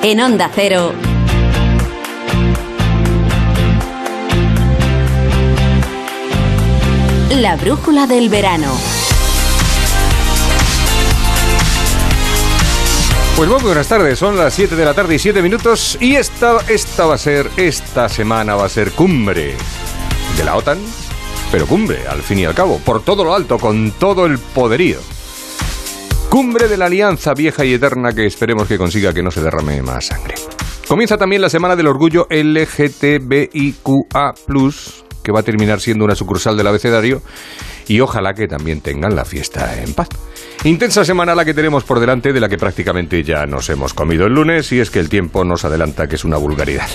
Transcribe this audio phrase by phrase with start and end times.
[0.00, 0.92] En Onda Cero.
[7.30, 8.72] La brújula del verano.
[13.36, 16.58] Pues muy buenas tardes, son las 7 de la tarde y 7 minutos y esta,
[16.68, 19.56] esta va a ser, esta semana va a ser cumbre
[20.36, 20.78] de la OTAN,
[21.50, 25.17] pero cumbre al fin y al cabo, por todo lo alto, con todo el poderío.
[26.30, 29.82] Cumbre de la alianza vieja y eterna que esperemos que consiga que no se derrame
[29.82, 30.34] más sangre.
[30.86, 34.34] Comienza también la semana del orgullo LGTBIQA,
[35.22, 37.22] que va a terminar siendo una sucursal del abecedario,
[37.86, 40.08] y ojalá que también tengan la fiesta en paz.
[40.64, 44.26] Intensa semana la que tenemos por delante, de la que prácticamente ya nos hemos comido
[44.26, 46.88] el lunes, y es que el tiempo nos adelanta que es una vulgaridad.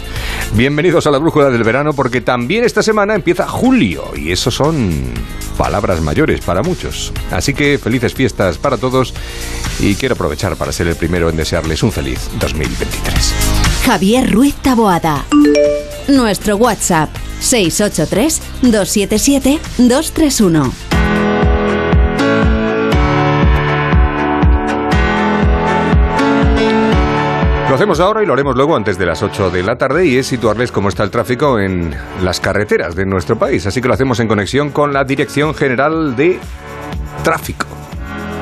[0.54, 4.92] Bienvenidos a la brújula del verano, porque también esta semana empieza julio, y eso son
[5.58, 7.14] palabras mayores para muchos.
[7.32, 9.14] Así que felices fiestas para todos,
[9.80, 13.73] y quiero aprovechar para ser el primero en desearles un feliz 2023.
[13.86, 15.26] Javier Ruiz Taboada.
[16.08, 17.10] Nuestro WhatsApp
[17.42, 20.72] 683 277 231.
[27.68, 30.18] Lo hacemos ahora y lo haremos luego antes de las 8 de la tarde y
[30.18, 33.68] es situarles cómo está el tráfico en las carreteras de nuestro país.
[33.68, 36.40] Así que lo hacemos en conexión con la Dirección General de
[37.22, 37.83] Tráfico.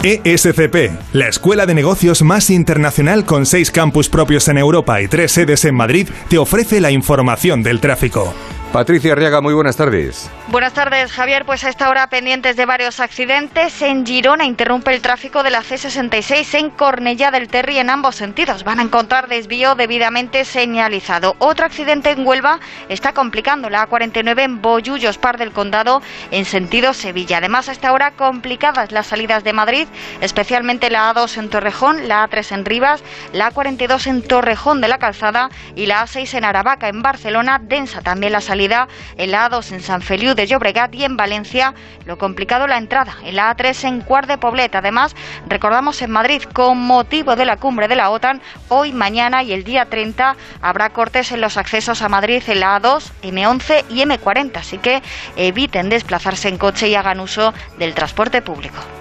[0.03, 5.31] ESCP, la escuela de negocios más internacional con seis campus propios en Europa y tres
[5.31, 8.33] sedes en Madrid, te ofrece la información del tráfico.
[8.71, 10.31] Patricia Arriaga, muy buenas tardes.
[10.47, 11.43] Buenas tardes, Javier.
[11.43, 13.81] Pues a esta hora pendientes de varios accidentes.
[13.81, 18.63] En Girona interrumpe el tráfico de la C66 en Cornellá del Terri en ambos sentidos.
[18.63, 21.35] Van a encontrar desvío debidamente señalizado.
[21.39, 26.93] Otro accidente en Huelva está complicando la A49 en Boyullos, Par del Condado, en sentido
[26.93, 27.39] Sevilla.
[27.39, 29.87] Además, a esta hora complicadas las salidas de Madrid,
[30.21, 34.97] especialmente la A2 en Torrejón, la A3 en Rivas, la A42 en Torrejón de la
[34.97, 37.59] Calzada y la A6 en Aravaca, en Barcelona.
[37.61, 41.73] Densa también la salida en la A2 en San Feliu de Llobregat y en Valencia
[42.05, 44.75] lo complicado la entrada en la A3 en Cuart de Poblet.
[44.75, 45.15] Además,
[45.47, 49.63] recordamos en Madrid con motivo de la cumbre de la OTAN, hoy, mañana y el
[49.63, 54.57] día 30 habrá cortes en los accesos a Madrid en la A2, M11 y M40,
[54.57, 55.01] así que
[55.35, 59.00] eviten desplazarse en coche y hagan uso del transporte público.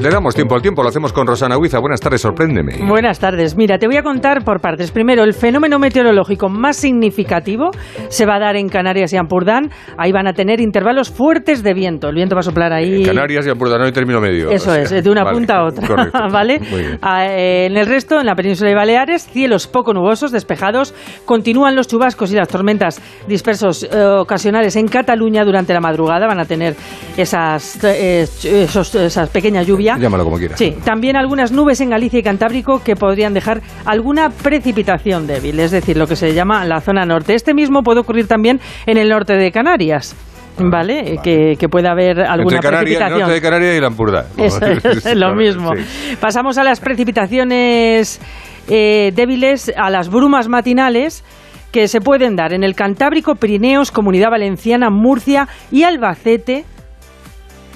[0.00, 1.78] Pues le damos tiempo al tiempo, lo hacemos con Rosana Huiza.
[1.78, 2.78] Buenas tardes, sorpréndeme.
[2.88, 3.54] Buenas tardes.
[3.54, 4.90] Mira, te voy a contar por partes.
[4.92, 7.68] Primero, el fenómeno meteorológico más significativo
[8.08, 9.68] se va a dar en Canarias y Ampurdán.
[9.98, 12.08] Ahí van a tener intervalos fuertes de viento.
[12.08, 13.02] El viento va a soplar ahí.
[13.04, 14.48] Canarias y Ampurdán, no hay término medio.
[14.48, 15.86] Eso O sea, es, de una vale, punta a otra.
[15.86, 16.18] correcto.
[16.32, 16.60] ¿Vale?
[17.02, 20.94] Ah, eh, en el resto, en la península de Baleares, cielos poco nubosos, despejados.
[21.26, 26.26] Continúan los chubascos y las tormentas dispersos eh, ocasionales en Cataluña durante la madrugada.
[26.26, 26.74] Van a tener
[27.18, 29.89] esas, eh, ch- esos- esas pequeñas lluvias.
[29.98, 30.58] Llámalo como quieras.
[30.58, 35.70] Sí, también algunas nubes en Galicia y Cantábrico que podrían dejar alguna precipitación débil, es
[35.70, 37.34] decir, lo que se llama la zona norte.
[37.34, 40.16] Este mismo puede ocurrir también en el norte de Canarias.
[40.62, 41.18] ¿Vale?
[41.22, 43.20] Que, que pueda haber alguna Entre Canarias, el precipitación.
[43.20, 44.26] norte de Canarias y la.
[44.44, 45.70] Eso es lo mismo.
[45.74, 46.16] Sí.
[46.20, 48.20] Pasamos a las precipitaciones
[48.68, 51.24] eh, débiles, a las brumas matinales
[51.72, 56.64] que se pueden dar en el Cantábrico, Pirineos, Comunidad Valenciana, Murcia y Albacete.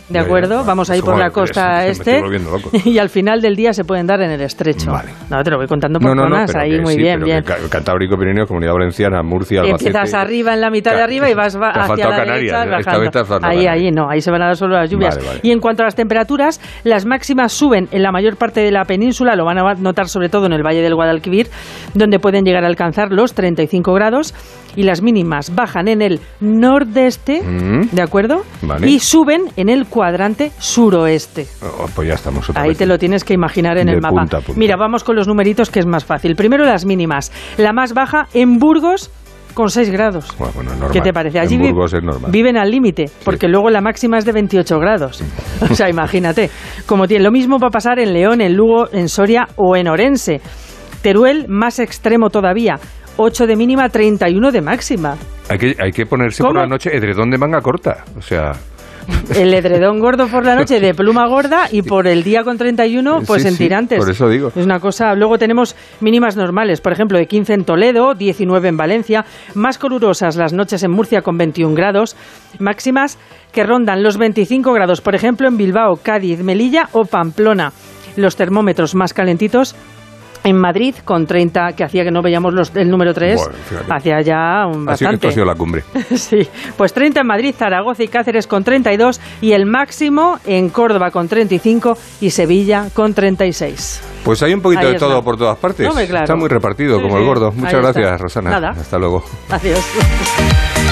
[0.09, 0.57] ¿De acuerdo?
[0.57, 0.67] vale.
[0.67, 2.21] Vamos a ir por la costa este.
[2.85, 4.91] Y al final del día se pueden dar en el estrecho.
[4.91, 5.11] Vale.
[5.31, 7.43] No, te lo voy contando por No, ahí muy sí, bien, bien.
[7.71, 9.89] Cantábrico, Pirineo, Comunidad Valenciana, Murcia, Albacete.
[9.91, 12.91] Empiezas arriba en la mitad de arriba y vas hacia la Canarias, derecha.
[12.91, 13.25] bajando.
[13.25, 15.17] faltado ahí, ahí no, ahí se van a dar solo las lluvias.
[15.17, 15.41] Vale.
[15.43, 18.85] Y en cuanto a las temperaturas, las máximas suben en la mayor parte de la
[18.85, 21.49] península, lo van a notar sobre todo en el Valle del Guadalquivir,
[21.95, 24.35] donde pueden llegar a alcanzar los 35 grados,
[24.77, 27.91] y las mínimas bajan en el nordeste, Mm.
[27.93, 28.43] ¿de acuerdo?
[28.63, 28.89] Vale.
[28.89, 31.47] Y suben en el cuadrante suroeste.
[31.63, 32.79] Oh, pues ya estamos otra Ahí vez.
[32.79, 34.21] te lo tienes que imaginar en el mapa.
[34.21, 34.59] punta a punta.
[34.59, 36.35] Mira, vamos con los numeritos que es más fácil.
[36.37, 37.33] Primero las mínimas.
[37.59, 39.11] La más baja en Burgos
[39.55, 40.27] con 6 grados.
[40.39, 40.91] Bueno, bueno, normal.
[40.93, 41.39] ¿Qué te parece?
[41.39, 42.31] Allí en vi- Burgos es normal.
[42.33, 45.23] viven al límite, porque luego la máxima es de 28 grados.
[45.71, 46.51] O sea, imagínate.
[46.87, 49.89] Como tiene, lo mismo va a pasar en León, en Lugo, en Soria o en
[49.89, 50.41] Orense.
[51.03, 52.75] Teruel, más extremo todavía.
[53.17, 55.17] 8 de mínima, 31 de máxima.
[55.49, 56.55] Hay que, hay que ponerse ¿Cómo?
[56.55, 58.05] por la noche edredón de manga corta.
[58.19, 58.53] O sea,
[59.35, 63.21] El edredón gordo por la noche de pluma gorda y por el día con 31,
[63.27, 63.99] pues Sí, en sí, tirantes.
[63.99, 64.49] por eso digo.
[64.57, 65.15] Es una cosa.
[65.15, 69.25] Luego tenemos mínimas normales, por ejemplo, de 15 en Toledo, 19 en Valencia,
[69.55, 72.17] más colurosas las noches en Murcia con 21 grados,
[72.59, 73.19] máximas
[73.53, 77.73] que rondan los 25 grados, por ejemplo, en Bilbao, Cádiz, Melilla o Pamplona.
[78.17, 79.75] Los termómetros más calentitos
[80.45, 84.21] en Madrid con 30, que hacía que no veíamos los, el número 3, Bueno, hacía
[84.21, 85.15] ya un Así que bastante.
[85.15, 85.83] esto ha sido la cumbre.
[86.17, 86.47] Sí,
[86.77, 91.29] pues 30 en Madrid, Zaragoza y Cáceres con 32 y el máximo en Córdoba con
[91.29, 94.03] 35 y Sevilla con 36.
[94.25, 95.07] Pues hay un poquito Ahí de está.
[95.07, 95.89] todo por todas partes.
[95.89, 96.25] Hombre, claro.
[96.25, 97.21] Está muy repartido, Sí, como sí.
[97.23, 97.53] el gordo.
[97.53, 98.17] Muchas Ahí gracias, está.
[98.19, 98.51] Rosana.
[98.51, 98.71] Nada.
[98.71, 99.25] Hasta luego.
[99.51, 99.81] Adiós.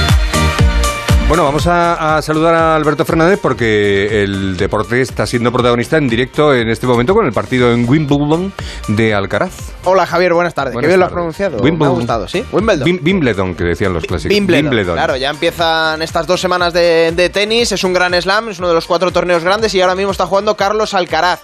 [1.32, 6.06] Bueno, vamos a, a saludar a Alberto Fernández porque el deporte está siendo protagonista en
[6.06, 8.52] directo en este momento con el partido en Wimbledon
[8.88, 9.72] de Alcaraz.
[9.84, 10.74] Hola Javier, buenas tardes.
[10.74, 11.56] Buenas Qué bien lo has pronunciado.
[11.56, 11.78] Wimbledon.
[11.78, 12.44] Me ha gustado, ¿sí?
[12.52, 12.86] Wimbledon.
[12.86, 14.36] Wim- Wimbledon, que decían los clásicos.
[14.36, 14.92] Wimbledon.
[14.94, 17.72] Claro, ya empiezan estas dos semanas de, de tenis.
[17.72, 20.26] Es un gran slam, es uno de los cuatro torneos grandes y ahora mismo está
[20.26, 21.40] jugando Carlos Alcaraz.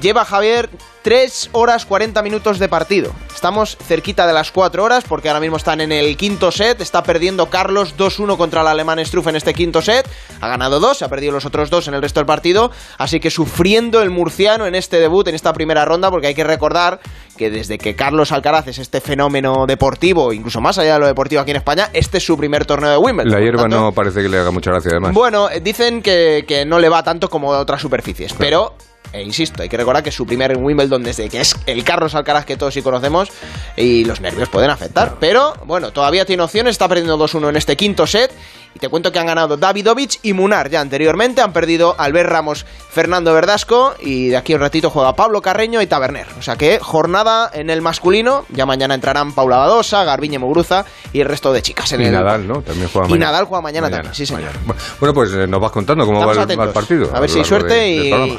[0.00, 0.70] Lleva Javier
[1.08, 3.14] 3 horas 40 minutos de partido.
[3.34, 6.82] Estamos cerquita de las 4 horas porque ahora mismo están en el quinto set.
[6.82, 10.06] Está perdiendo Carlos 2-1 contra el alemán Struff en este quinto set.
[10.42, 12.70] Ha ganado 2, ha perdido los otros dos en el resto del partido.
[12.98, 16.44] Así que sufriendo el murciano en este debut, en esta primera ronda, porque hay que
[16.44, 17.00] recordar
[17.38, 21.40] que desde que Carlos Alcaraz es este fenómeno deportivo, incluso más allá de lo deportivo
[21.40, 23.32] aquí en España, este es su primer torneo de Wimbledon.
[23.32, 25.14] La hierba tanto, no parece que le haga mucha gracia, además.
[25.14, 28.74] bueno, dicen que, que no le va tanto como a otras superficies, pero,
[29.12, 32.14] e insisto, hay que recordar que es su primer Wimbledon desde que es el Carlos
[32.14, 33.28] Alcaraz que todos sí conocemos
[33.76, 35.16] y los nervios pueden afectar.
[35.20, 38.32] Pero, bueno, todavía tiene opciones, está perdiendo 2-1 en este quinto set.
[38.78, 41.40] Y te cuento que han ganado Davidovich y Munar ya anteriormente.
[41.42, 43.94] Han perdido Albert Ramos, Fernando Verdasco.
[43.98, 46.28] Y de aquí a un ratito juega Pablo Carreño y Taberner.
[46.38, 48.44] O sea que jornada en el masculino.
[48.50, 51.90] Ya mañana entrarán Paula Badosa, Garbiñe Muguruza y el resto de chicas.
[51.90, 52.62] En y el Nadal, ¿no?
[52.62, 53.32] También juega Y mañana.
[53.32, 54.42] Nadal juega mañana también, sí, señor.
[54.60, 54.80] mañana.
[55.00, 56.64] Bueno, pues eh, nos vas contando cómo va Estamos el, atentos.
[56.66, 57.16] va el partido.
[57.16, 57.90] A ver si hay suerte de-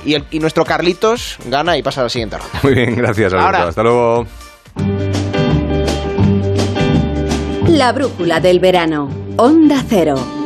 [0.06, 2.60] y, y el- y nuestro Carlitos gana y pasa a la siguiente ronda.
[2.64, 3.46] Muy bien, gracias, Alberto.
[3.58, 3.68] Ahora.
[3.68, 4.26] Hasta luego.
[7.68, 9.10] La brújula del verano.
[9.40, 10.39] Onda Cero.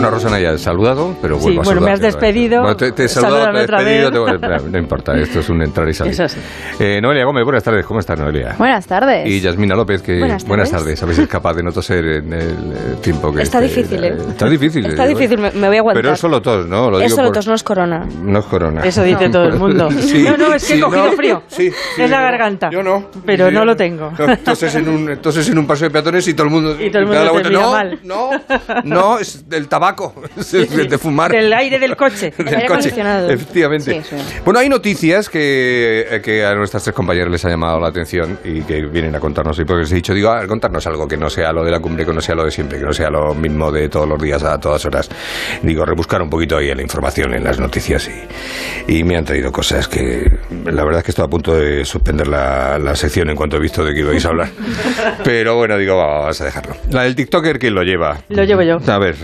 [0.00, 2.60] Bueno, Rosana ya he saludado, pero Sí, vuelvo a bueno, me has despedido.
[2.60, 4.24] Bueno, te, te he saludado, te he despedido.
[4.24, 4.40] vez.
[4.40, 6.12] te- no, no importa, esto es un entrar y salir.
[6.12, 6.38] Es así.
[6.78, 7.84] Eh, Noelia Gómez, buenas tardes.
[7.86, 8.54] ¿Cómo estás, Noelia?
[8.58, 9.26] Buenas tardes.
[9.28, 11.02] Y Yasmina López, que Buenas tardes.
[11.02, 14.16] Habéis sido capaz de no toser en el eh, tiempo que Está esté- difícil, ¿eh?
[14.28, 14.86] Está difícil.
[14.86, 16.02] Está eh, difícil, me, me voy a aguantar.
[16.02, 16.90] Pero es solo tos, ¿no?
[16.90, 18.06] Lo Es digo solo por- tos, no es corona.
[18.22, 18.82] No es corona.
[18.82, 19.88] Eso dice todo el mundo.
[19.90, 21.42] Sí, no, no, es que sí, he cogido no, frío.
[21.48, 22.70] sí, sí, es la no, garganta.
[22.70, 23.06] Yo no.
[23.24, 24.12] Pero Sí, no lo tengo.
[24.18, 26.90] No, Toses en un, toses en un paso de peatones y todo el mundo, Y
[26.90, 27.48] todo el te da la mundo te vuelta.
[27.48, 28.00] mira no, mal.
[28.04, 29.85] no, no, es del tabaco,
[30.36, 31.30] es de, de fumar.
[31.30, 32.32] Del aire del coche.
[32.38, 32.92] del aire coche.
[33.28, 34.02] Efectivamente.
[34.02, 34.40] Sí, sí.
[34.44, 38.38] Bueno, hay noticias que, eh, que a nuestras tres compañeras les ha llamado la atención
[38.44, 39.58] y que vienen a contarnos.
[39.58, 41.80] Y porque les he dicho, digo, a contarnos algo que no sea lo de la
[41.80, 44.20] cumbre, que no sea lo de siempre, que no sea lo mismo de todos los
[44.20, 45.08] días a todas horas.
[45.62, 48.08] Digo, rebuscar un poquito ahí en la información, en las noticias.
[48.88, 50.30] Y, y me han traído cosas que
[50.64, 53.60] la verdad es que estoy a punto de suspender la, la sección en cuanto he
[53.60, 54.48] visto de que ibais a hablar.
[55.24, 56.76] Pero bueno, digo, va, vamos a dejarlo.
[56.90, 58.18] La del TikToker, ¿quién lo lleva?
[58.28, 58.78] Lo llevo yo.
[58.86, 59.16] A ver.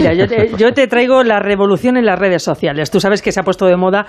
[0.00, 2.90] Mira, yo te, yo te traigo la revolución en las redes sociales.
[2.90, 4.06] Tú sabes que se ha puesto de moda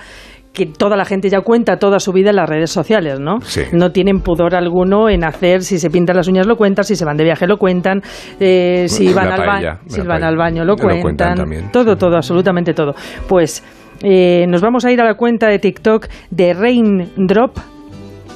[0.52, 3.40] que toda la gente ya cuenta toda su vida en las redes sociales, ¿no?
[3.42, 3.62] Sí.
[3.72, 7.04] No tienen pudor alguno en hacer, si se pintan las uñas lo cuentan, si se
[7.04, 8.02] van de viaje lo cuentan,
[8.40, 10.26] eh, si La van al paella, baño, la si van paella.
[10.28, 11.70] al baño Lo lo cuentan también.
[11.70, 12.94] todo, todo, absolutamente todo.
[13.28, 13.62] Pues
[14.02, 17.56] eh, nos vamos a ir a la cuenta de TikTok de Raindrop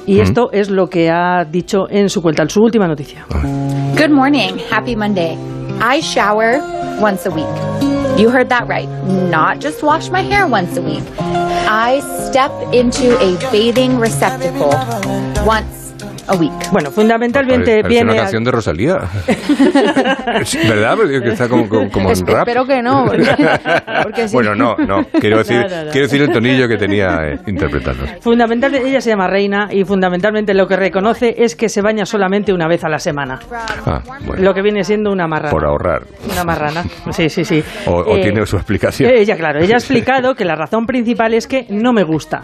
[0.07, 0.21] y Mm.
[0.21, 3.25] esto es lo que ha dicho en su cuenta, en su última noticia.
[3.97, 4.53] Good morning.
[4.71, 5.35] Happy Monday.
[5.81, 6.59] I shower
[6.99, 7.45] once a week.
[8.19, 8.87] You heard that right.
[9.05, 11.03] Not just wash my hair once a week.
[11.19, 14.71] I step into a bathing receptacle
[15.45, 15.84] once
[16.27, 16.51] a week.
[16.71, 18.03] Bueno, fundamentalmente Parece viene...
[18.03, 18.97] una al- canción de Rosalía.
[20.41, 20.95] Es ¿Verdad?
[20.97, 22.47] Porque que está como, como, como en Es- rap.
[22.47, 23.23] espero que no, porque-
[24.03, 24.33] porque sí.
[24.35, 25.05] Bueno, no, no.
[25.19, 25.91] Quiero decir, No, no, no.
[25.91, 28.05] quiero decir el tonillo que tenía eh, interpretando.
[28.21, 32.53] Fundamentalmente, ella se llama Reina y fundamentalmente lo que reconoce es que se baña solamente
[32.53, 33.39] una vez a la semana.
[33.85, 34.41] Ah, bueno.
[34.43, 35.51] Lo que viene siendo una marrana.
[35.51, 36.03] Por ahorrar.
[36.31, 36.83] Una marrana.
[37.11, 37.63] Sí, sí, sí.
[37.85, 39.11] O, o Eh, tiene su explicación.
[39.13, 42.41] Ella, claro, ella ha explicado que la razón principal es que no me gusta.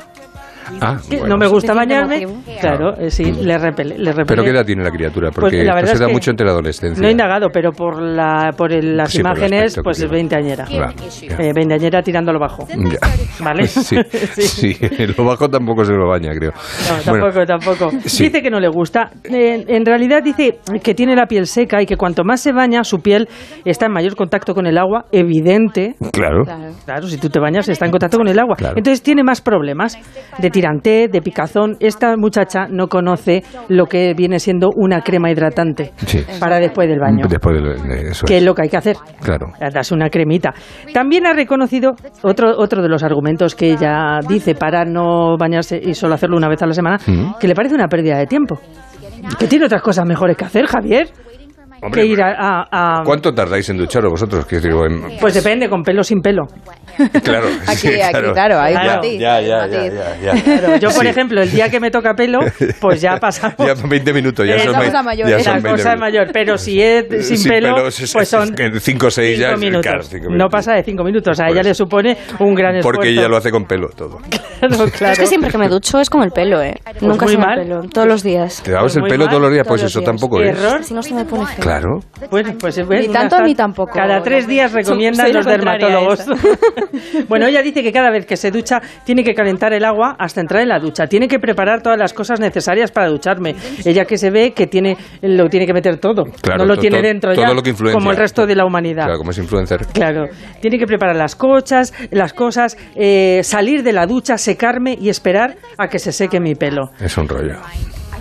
[0.79, 1.35] Ah, Que bueno.
[1.35, 2.25] No me gusta bañarme.
[2.59, 3.97] Claro, sí, le repele.
[3.97, 4.25] Le repele.
[4.27, 5.29] ¿Pero qué edad tiene la criatura?
[5.31, 7.01] Pues Porque la esto verdad se es da que mucho entre la adolescencia.
[7.01, 10.01] No he indagado, pero por, la, por el- las Sí, por el imágenes, aspecto pues
[10.01, 10.65] es veinteañera.
[10.69, 12.67] Eh, veinteañera tirándolo bajo.
[12.67, 12.99] Ya.
[13.43, 13.67] ¿Vale?
[13.67, 13.97] Sí,
[14.73, 14.77] sí.
[15.17, 16.51] Lo bajo tampoco se lo baña, creo.
[16.51, 17.91] No, Bueno, tampoco, tampoco.
[18.05, 18.25] sí.
[18.25, 19.11] Dice que no le gusta.
[19.23, 22.83] Eh, en realidad dice que tiene la piel seca y que cuanto más se baña,
[22.83, 23.27] su piel
[23.65, 25.95] está en mayor contacto con el agua, evidente.
[26.11, 26.43] Claro.
[26.85, 28.55] Claro, si tú te bañas está en contacto con el agua.
[28.55, 28.75] Claro.
[28.77, 29.97] Entonces tiene más problemas
[30.39, 31.75] de de picazón.
[31.79, 36.23] Esta muchacha no conoce lo que viene siendo una crema hidratante Sí.
[36.39, 37.25] para después del baño.
[37.27, 38.25] Después de, de eso.
[38.25, 38.39] que es.
[38.41, 38.95] es lo que hay que hacer.
[39.23, 39.47] Claro.
[39.73, 40.53] Das una cremita.
[40.93, 41.91] También ha reconocido
[42.21, 46.47] otro, otro de los argumentos que ella dice para no bañarse y solo hacerlo una
[46.49, 47.37] vez a la semana, Mm.
[47.39, 48.59] que le parece una pérdida de tiempo.
[49.39, 51.07] Que tiene otras cosas mejores que hacer, Javier.
[51.83, 54.45] Hombre, que ir a, a- a- ¿Cuánto tardáis en ducharos vosotros?
[54.45, 56.43] Quiero decir, en- Pues depende, con pelo o sin pelo.
[57.23, 57.47] claro.
[57.67, 58.55] Aquí, sí, aquí, claro, Claro.
[58.55, 58.73] Ya, hay
[59.19, 60.43] ya, ya, ya, ya.
[60.43, 61.07] Claro, yo, por Sí.
[61.07, 62.39] ejemplo, el día que me toca pelo,
[62.81, 63.55] pues ya pasamos.
[63.57, 65.99] Ya 20 minutos, ya Eh, son, cosa mayor, ya son la 20 cosa es minutos.
[65.99, 69.39] mayor, pero si es sin, Sin pelo, pelo, es- pues son es- cinco o seis
[69.39, 69.81] ya, cinco minutos.
[69.85, 70.51] claro, cinco No minutos.
[70.51, 72.97] pasa de cinco minutos, a ella le supone un gran esfuerzo.
[72.97, 74.19] Porque ella lo hace con pelo todo.
[74.59, 75.13] Claro, claro.
[75.13, 76.75] Es que siempre que me ducho es con el pelo, ¿eh?
[77.01, 77.57] Nunca muy sin mal.
[77.59, 78.61] el pelo, todos los días.
[78.61, 79.65] ¿Te lavas Pues el pelo mal, todos los días?
[79.67, 80.49] Pues eso tampoco es.
[80.55, 80.83] Error.
[80.83, 81.70] Si no se me pone feo.
[81.79, 81.99] Claro.
[82.29, 83.91] Bueno, pues ves, Ni tanto ni tampoco.
[83.93, 86.25] Cada tres días recomiendan Soy los dermatólogos.
[87.29, 90.41] bueno, ella dice que cada vez que se ducha tiene que calentar el agua hasta
[90.41, 91.07] entrar en la ducha.
[91.07, 93.55] Tiene que preparar todas las cosas necesarias para ducharme.
[93.85, 96.25] Ella que se ve que tiene lo tiene que meter todo.
[96.41, 97.97] Claro, no lo to- tiene to- dentro todo ya, lo que influencia.
[97.97, 99.03] como el resto de la humanidad.
[99.05, 99.85] Claro, como es influencer.
[99.93, 100.25] Claro,
[100.59, 105.55] tiene que preparar las cochas, las cosas, eh, salir de la ducha, secarme y esperar
[105.77, 106.91] a que se seque mi pelo.
[106.99, 107.55] Es un rollo.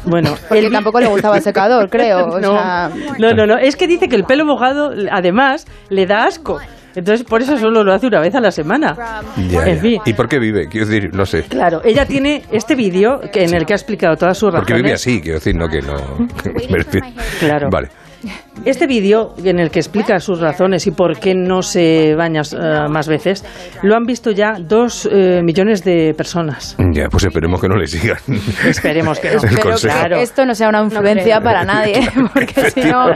[0.05, 2.27] Bueno, Porque el- tampoco le gustaba el secador, creo.
[2.27, 6.07] O no, sea, no, no, no, es que dice que el pelo mojado, además, le
[6.07, 6.59] da asco.
[6.97, 8.97] Entonces, por eso solo lo hace una vez a la semana.
[9.49, 9.81] Ya, en ya.
[9.81, 10.01] fin.
[10.05, 10.67] ¿Y por qué vive?
[10.69, 11.45] Quiero decir, no sé.
[11.45, 14.67] Claro, ella tiene este vídeo que en el que ha explicado todas sus razones.
[14.67, 15.95] Porque vive así, quiero decir, no que no.
[16.69, 17.07] me refiero.
[17.39, 17.69] Claro.
[17.71, 17.89] Vale.
[18.65, 22.87] Este vídeo en el que explica sus razones y por qué no se baña eh,
[22.91, 23.45] más veces,
[23.83, 26.77] lo han visto ya dos eh, millones de personas.
[26.93, 28.19] Ya, pues esperemos que no le sigan.
[28.67, 29.37] Esperemos que no.
[29.37, 29.95] Espero consejo.
[29.95, 30.17] que Claro.
[30.19, 32.01] esto no sea una influencia para nadie,
[32.35, 33.07] porque si no,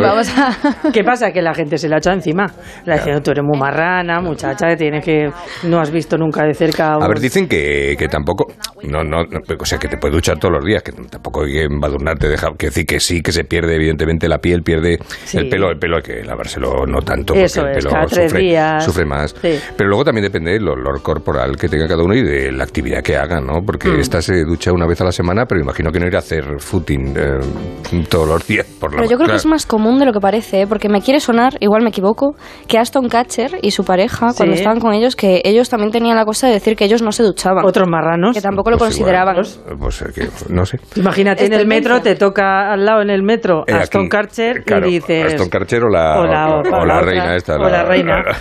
[0.00, 0.90] vamos a...
[0.92, 1.32] ¿Qué pasa?
[1.32, 2.46] Que la gente se la echa encima.
[2.84, 5.30] La diciendo, tú eres muy marrana, muchacha, que tienes que...
[5.64, 6.94] No has visto nunca de cerca...
[6.94, 8.46] A ver, un- dicen que, que tampoco.
[8.84, 11.52] No, no, no, o sea, que te puedes duchar todos los días, que tampoco hay
[11.52, 12.56] que embadurnarte, dejar.
[12.56, 15.38] Que decir que sí, que se pierde, evidentemente, la piel, pierde Sí.
[15.38, 15.70] el pelo.
[15.70, 18.84] El pelo hay que lavárselo no tanto, porque Eso el es, pelo tres sufre, días.
[18.84, 19.34] sufre más.
[19.40, 19.58] Sí.
[19.76, 23.02] Pero luego también depende del olor corporal que tenga cada uno y de la actividad
[23.02, 23.62] que haga, ¿no?
[23.64, 24.00] Porque Mm.
[24.00, 26.44] esta se ducha una vez a la semana, pero imagino que no irá a hacer
[26.60, 30.04] footing eh, todos los días por la Pero yo creo que es más común de
[30.06, 30.66] lo que parece, ¿eh?
[30.66, 32.34] porque me quiere sonar, igual me equivoco,
[32.68, 36.24] que Aston Catcher y su pareja, cuando estaban con ellos, que ellos también tenían la
[36.24, 37.64] cosa de decir que ellos no se duchaban.
[37.64, 38.34] Otros marranos.
[38.34, 39.14] Que tampoco lo Pues igual.
[39.14, 39.78] consideraban.
[39.78, 40.78] Pues, que, no sé.
[40.96, 44.10] Imagínate en Es el metro, te toca al lado en el metro Eh, Aston aquí,
[44.34, 45.34] Kutcher claro, y dices...
[45.34, 47.56] Aston Kutcher o la, o la- o- o o la la otra, reina esta.
[47.56, 48.22] o la reina.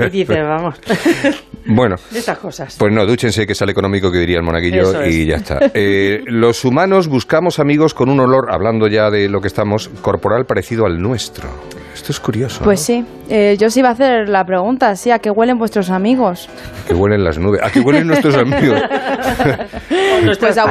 [0.00, 0.80] Y dices, vamos,
[1.66, 2.74] Bueno, de estas cosas.
[2.78, 5.14] pues no, dúchense que sale económico, que diría el monaguillo, es.
[5.14, 5.58] y ya está.
[5.74, 10.46] Eh, los humanos buscamos amigos con un olor, hablando ya de lo que estamos, corporal
[10.46, 11.50] parecido al nuestro.
[12.00, 12.64] Esto es curioso.
[12.64, 12.84] Pues ¿no?
[12.86, 16.48] sí, eh, yo sí iba a hacer la pregunta, sí, ¿a qué huelen vuestros amigos?
[16.88, 17.60] Que huelen las nubes.
[17.62, 18.80] ¿A qué huelen nuestros amigos?
[20.38, 20.66] Pues a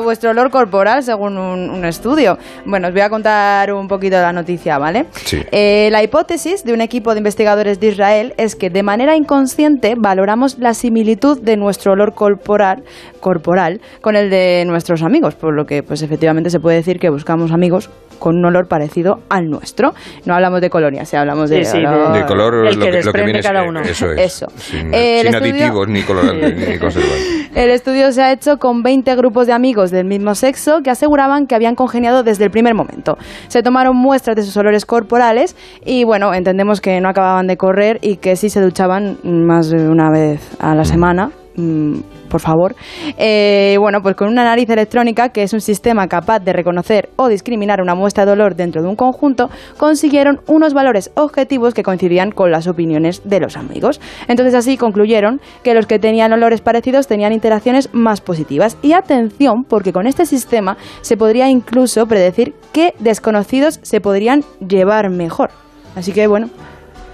[0.00, 2.36] vuestro, a olor corporal, según un, un estudio.
[2.64, 5.06] Bueno, os voy a contar un poquito de la noticia, ¿vale?
[5.24, 5.40] Sí.
[5.52, 9.94] Eh, la hipótesis de un equipo de investigadores de Israel es que de manera inconsciente
[9.96, 12.82] valoramos la similitud de nuestro olor corporal,
[13.20, 17.08] corporal con el de nuestros amigos, por lo que pues efectivamente se puede decir que
[17.08, 19.94] buscamos amigos con un olor parecido al nuestro.
[20.26, 22.70] No hablamos de colonias, hablamos de, Sí, sí, de- olor- De color, El lo que
[22.70, 23.80] que, lo que desprende viene es- cada uno.
[23.80, 24.18] Eso es.
[24.20, 24.46] Eso.
[24.56, 27.50] Sin, Eh, el sin estudio- aditivos ni colorantes ni conservantes.
[27.54, 31.46] El estudio se ha hecho con 20 grupos de amigos del mismo sexo que aseguraban
[31.46, 33.18] que habían congeniado desde el primer momento.
[33.48, 37.98] Se tomaron muestras de sus olores corporales y bueno, entendemos que no acababan de correr
[38.02, 41.30] y que sí se duchaban más de una vez a la semana.
[41.58, 42.74] Mm, Por favor.
[43.16, 47.28] Eh, bueno, pues con una nariz electrónica, que es un sistema capaz de reconocer o
[47.28, 52.30] discriminar una muestra de olor dentro de un conjunto, consiguieron unos valores objetivos que coincidían
[52.30, 54.00] con las opiniones de los amigos.
[54.28, 58.76] Entonces así concluyeron que los que tenían olores parecidos tenían interacciones más positivas.
[58.82, 65.10] Y atención, porque con este sistema se podría incluso predecir qué desconocidos se podrían llevar
[65.10, 65.50] mejor.
[65.96, 66.50] Así que bueno,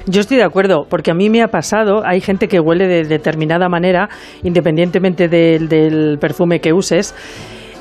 [0.06, 3.04] Yo estoy de acuerdo, porque a mí me ha pasado, hay gente que huele de
[3.04, 4.10] determinada manera,
[4.42, 7.14] independientemente del, del perfume que uses,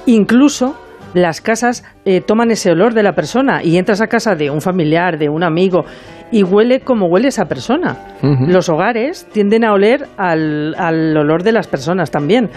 [0.06, 0.76] incluso
[1.14, 4.62] las casas eh, toman ese olor de la persona y entras a casa de un
[4.62, 5.86] familiar, de un amigo,
[6.32, 8.16] y huele como huele esa persona.
[8.48, 12.50] Los hogares tienden a oler al, al olor de las personas también.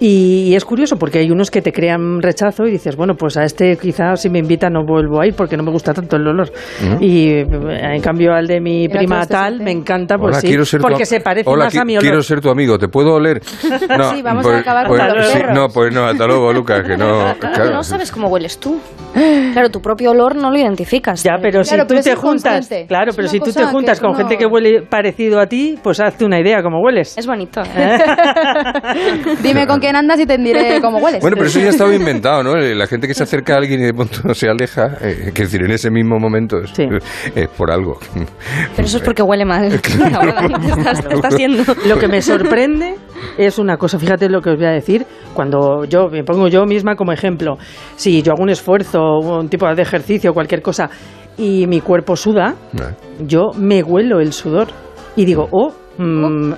[0.00, 3.44] Y, es curioso porque hay unos que te crean rechazo y dices, bueno, pues a
[3.44, 6.26] este quizás si me invita no vuelvo a ir porque no me gusta tanto el
[6.26, 6.50] olor.
[7.00, 7.46] Y eh,
[7.94, 10.64] en cambio al de mi ¿Y la prima tal me encanta, pues Hola, sí, quiero
[10.64, 12.02] ser tu porque se parece Hola, más a mi olor.
[12.02, 13.40] Quiero ser tu amigo, ¿te puedo oler?
[13.98, 15.54] No, Sí, vamos a pues- con pues- los sí, perros.
[15.54, 17.34] No, pues no, hasta luego, Lucas, que no.
[17.40, 18.78] Claro, no sabes cómo hueles tú.
[19.52, 21.22] Claro, tu propio olor no lo identificas.
[21.24, 24.14] Ya, pero si Claro, tú pero te juntas, claro, pero si tú te juntas con
[24.14, 27.16] gente que huele parecido a ti, pues hazte una idea cómo hueles.
[27.18, 27.60] Es bonito.
[27.62, 27.98] ¿eh?
[29.42, 31.20] Dime con andas y te diré cómo hueles.
[31.20, 32.54] Bueno, pero eso ya estaba inventado, ¿no?
[32.56, 35.62] La gente que se acerca a alguien y de pronto se aleja, eh, que decir,
[35.62, 36.72] en ese mismo momento es,
[37.34, 37.98] es por algo.
[38.76, 39.80] Pero eso es porque huele mal.
[41.86, 42.94] Lo que me sorprende
[43.36, 46.64] es una cosa, fíjate lo que os voy a decir, cuando yo me pongo yo
[46.64, 47.58] misma como ejemplo,
[47.96, 50.90] si yo hago un esfuerzo, un tipo de ejercicio, cualquier cosa,
[51.36, 52.56] y mi cuerpo suda,
[53.20, 54.68] yo me huelo el sudor
[55.16, 56.56] y digo, oh, mm, me,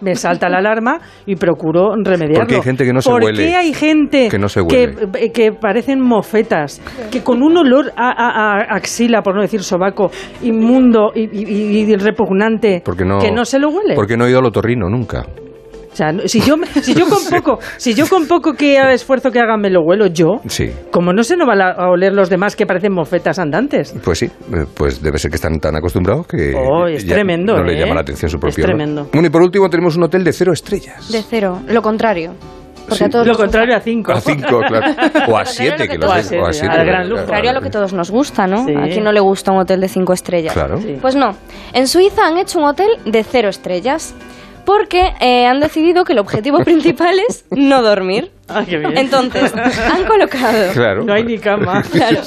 [0.00, 2.40] me salta la alarma y procuro remediarlo.
[2.40, 3.46] Porque hay gente que no se ¿Por huele.
[3.46, 8.08] qué hay gente Que no se que, que parecen mofetas, que con un olor a,
[8.10, 10.10] a- a axila, por no decir sobaco,
[10.42, 13.94] inmundo y, y- y repugnante, no, que no se lo huele?
[13.94, 15.24] Porque no he ido al otorrino nunca.
[15.94, 19.30] O sea, no- si yo, si yo con poco, si yo con poco que esfuerzo
[19.30, 20.68] que haga me lo huelo yo, Sí.
[20.90, 23.94] como no se nos van a a oler los demás que parecen mofetas andantes.
[24.04, 27.62] Pues sí, eh, pues debe ser que están tan acostumbrados que Oh, es tremendo, no
[27.64, 27.78] le ¿eh?
[27.80, 28.76] llama la atención su Es propio olor.
[28.76, 29.08] tremendo.
[29.12, 31.10] Bueno, y por último tenemos un hotel de cero estrellas.
[31.12, 32.34] De cero, lo contrario.
[32.86, 33.04] Porque Sí.
[33.04, 34.12] a todos Lo contrario a cinco.
[34.12, 34.94] A cinco, claro.
[35.32, 36.38] O a siete, que lo sé.
[36.38, 36.68] O a siete.
[36.76, 37.22] al gran lujo.
[37.22, 38.66] Contrario a lo que todos nos gusta, ¿no?
[38.66, 38.74] Sí.
[38.76, 40.52] ¿A quién no le gusta un hotel de cinco estrellas?
[40.52, 40.76] Claro.
[40.78, 40.98] Sí.
[41.00, 41.30] Pues no.
[41.72, 44.14] En Suiza han hecho un hotel de cero estrellas.
[44.64, 48.30] Porque eh, han decidido que el objetivo principal es no dormir.
[48.48, 48.96] Ah, qué bien.
[48.98, 50.54] Entonces, han colocado.
[50.74, 51.04] Claro.
[51.04, 51.82] No hay ni cama.
[51.92, 52.20] Claro.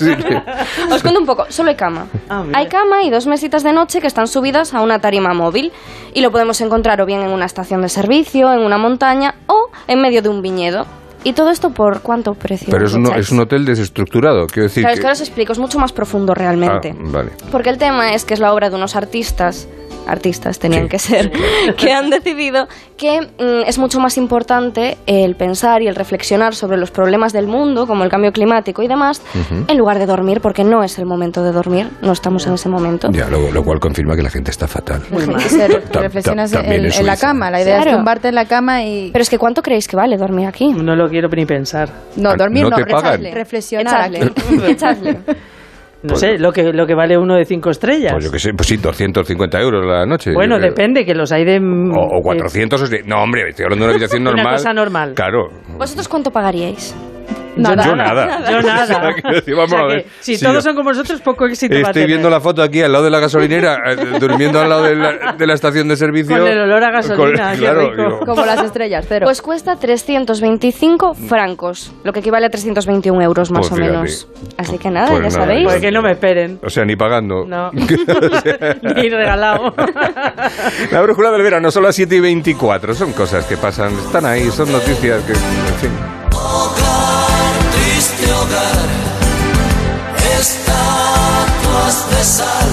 [0.91, 2.07] Os cuento un poco, solo hay cama.
[2.29, 2.43] Ah.
[2.53, 5.71] Hay cama y dos mesitas de noche que están subidas a una tarima móvil
[6.13, 9.69] y lo podemos encontrar o bien en una estación de servicio, en una montaña o
[9.87, 10.85] en medio de un viñedo.
[11.23, 12.67] ¿Y todo esto por cuánto precio?
[12.71, 15.01] Pero es un, es un hotel desestructurado, quiero decir Claro, es que...
[15.01, 16.95] que ahora os explico, es mucho más profundo realmente.
[16.97, 17.31] Ah, vale.
[17.51, 19.67] Porque el tema es que es la obra de unos artistas,
[20.07, 20.89] artistas tenían Sí.
[20.89, 21.31] que ser,
[21.77, 26.77] que han decidido que mm, es mucho más importante el pensar y el reflexionar sobre
[26.77, 29.21] los problemas del mundo, como el cambio climático y demás,
[29.67, 32.69] en lugar de dormir, porque no es el momento de dormir, no estamos en ese
[32.69, 33.09] momento.
[33.11, 35.01] Ya, lo, lo cual confirma que la gente está fatal.
[35.47, 37.51] Se Ta- reflexionas ta- en, la cama.
[37.51, 37.97] La idea es Claro.
[37.97, 39.11] tumbarte en la cama y...
[39.11, 40.69] Pero es que ¿cuánto creéis que vale dormir aquí?
[40.73, 41.89] No lo quiero ni pensar.
[42.15, 43.23] No, Ah, dormir ¿no no, te pagan?
[43.33, 44.09] reflexionar.
[44.11, 45.17] reflexionar Echadle,
[46.13, 48.13] No sé, lo que, lo que vale uno de cinco estrellas.
[48.13, 50.31] Pues yo que sé, pues sí, 250 euros la noche.
[50.33, 51.59] bueno, depende, que los hay de...
[51.59, 54.53] O, o 400, o sea, no, hombre, estoy hablando de una habitación Una normal.
[54.53, 55.13] cosa normal.
[55.15, 55.49] Claro.
[55.77, 56.95] ¿Vosotros cuánto pagaríais?
[57.57, 57.83] Nada.
[57.85, 58.51] Yo nada.
[58.51, 58.83] Yo nada.
[58.83, 60.05] O sea, quiero decir, vamos O sea a ver.
[60.19, 62.07] si todos yo- son como nosotros, poco éxito va a Estoy tener.
[62.09, 65.33] viendo la foto aquí al lado de la gasolinera, eh, durmiendo al lado de la,
[65.33, 66.37] de la estación de servicio.
[66.37, 68.03] Con el olor a gasolina, qué claro, rico.
[68.03, 69.23] digo, Como las estrellas, cero.
[69.25, 73.91] Pues cuesta 325 francos, lo que equivale a 321 euros más Pues o fíjate.
[73.91, 74.27] menos.
[74.59, 75.63] Así que nada, Pues ya nada, sabéis.
[75.67, 76.59] Pues que no me esperen.
[76.63, 77.43] o sea, ni pagando.
[77.47, 77.71] No.
[77.73, 79.73] Ni regalado.
[80.91, 82.93] La brújula del verano son las 7 y 24.
[82.93, 86.86] Son cosas que pasan, están ahí, son noticias que, en fin.
[88.17, 88.87] Triste hogar,
[90.39, 92.69] estatuas de sal,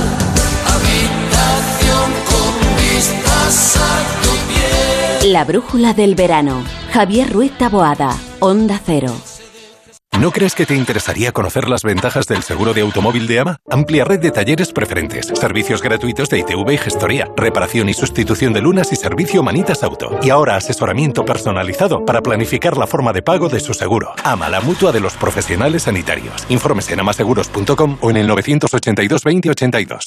[0.67, 5.33] habitación con vistas a tu piel.
[5.33, 6.63] La brújula del verano.
[6.93, 8.17] Javier Ruiz Taboada.
[8.41, 9.15] Onda Cero.
[10.21, 13.57] ¿No crees que te interesaría conocer las ventajas del seguro de automóvil de AMA?
[13.69, 18.61] Amplia red de talleres preferentes, servicios gratuitos de ITV y gestoría, reparación y sustitución de
[18.61, 20.21] lunas y servicio Manitas Auto.
[20.23, 24.15] Y ahora asesoramiento personalizado para planificar la forma de pago de su seguro.
[24.23, 26.47] AMA, la mutua de los profesionales sanitarios.
[26.49, 30.07] Informes en amaseguros.com o en el 982 20 82.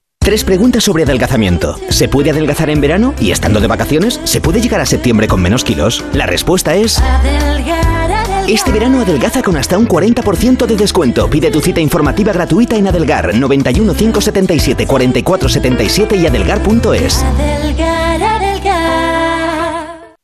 [0.23, 1.79] Tres preguntas sobre adelgazamiento.
[1.89, 3.15] ¿Se puede adelgazar en verano?
[3.19, 4.21] ¿Y estando de vacaciones?
[4.23, 6.05] ¿Se puede llegar a septiembre con menos kilos?
[6.13, 7.01] La respuesta es...
[8.47, 11.27] Este verano adelgaza con hasta un 40% de descuento.
[11.27, 17.25] Pide tu cita informativa gratuita en Adelgar 91 577 44 77 y adelgar.es.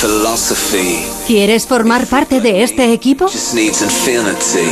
[0.00, 3.26] Philosophy ¿Quieres formar parte de este equipo?
[3.28, 4.68] just needs infinity.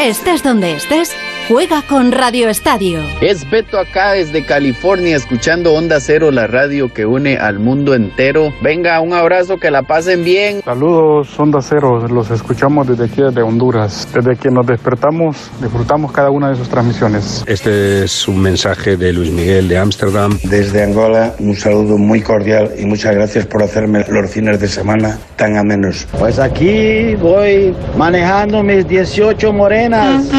[0.00, 1.10] Estés donde estés,
[1.50, 3.00] juega con Radio Estadio.
[3.20, 8.52] Es Beto acá desde California escuchando Onda Cero, la radio que une al mundo entero.
[8.62, 10.62] Venga, un abrazo, que la pasen bien.
[10.64, 14.06] Saludos, Onda Cero, los escuchamos desde aquí, desde Honduras.
[14.14, 17.42] Desde que nos despertamos, disfrutamos cada una de sus transmisiones.
[17.48, 20.38] Este es un mensaje de Luis Miguel de Ámsterdam.
[20.44, 25.18] Desde Angola, un saludo muy cordial y muchas gracias por hacerme los fines de semana
[25.34, 26.06] tan amenos.
[26.16, 30.30] Pues aquí voy manejando mis 18 morenas,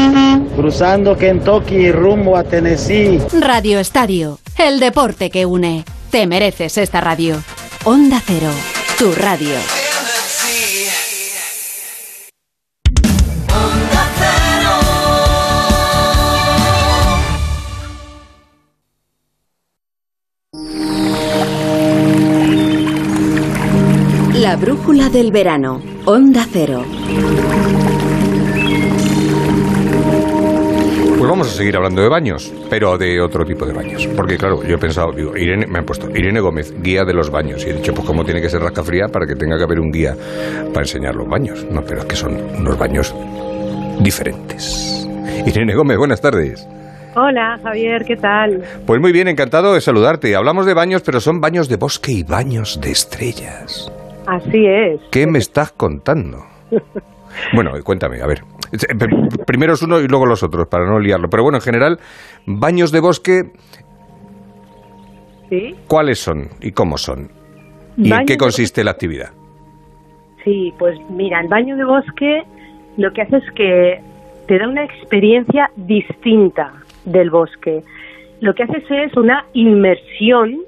[0.56, 3.20] cruzando Kentucky rumbo a Tennessee.
[3.40, 5.84] Radio Estadio, el deporte que une.
[6.10, 7.42] Te mereces esta radio.
[7.84, 8.50] Onda Cero,
[8.98, 9.56] tu radio.
[24.34, 25.82] La brújula del verano.
[26.04, 26.84] Onda Cero.
[31.22, 34.08] Pues vamos a seguir hablando de baños, pero de otro tipo de baños.
[34.16, 37.30] Porque claro, yo he pensado, digo, Irene, me han puesto Irene Gómez, guía de los
[37.30, 37.64] baños.
[37.64, 39.78] Y he dicho, pues cómo tiene que ser rasca fría para que tenga que haber
[39.78, 40.16] un guía
[40.74, 41.64] para enseñar los baños.
[41.70, 43.14] No, pero es que son unos baños
[44.00, 45.08] diferentes.
[45.46, 46.66] Irene Gómez, buenas tardes.
[47.14, 48.64] Hola, Javier, ¿qué tal?
[48.84, 50.34] Pues muy bien, encantado de saludarte.
[50.34, 53.92] Hablamos de baños, pero son baños de bosque y baños de estrellas.
[54.26, 55.00] Así es.
[55.12, 56.44] ¿Qué me estás contando?
[57.54, 58.42] Bueno, cuéntame, a ver.
[58.72, 61.28] P- Primero es uno y luego los otros, para no liarlo.
[61.28, 61.98] Pero bueno, en general,
[62.46, 63.42] baños de bosque,
[65.48, 67.30] Sí, ¿cuáles son y cómo son?
[67.98, 69.30] ¿Y en Baños qué consiste la actividad?
[70.44, 72.42] sí, pues mira, el baño de bosque
[72.96, 74.00] lo que hace es que
[74.48, 76.72] te da una experiencia distinta
[77.04, 77.82] del bosque.
[78.40, 80.58] Lo que haces es una inmersión,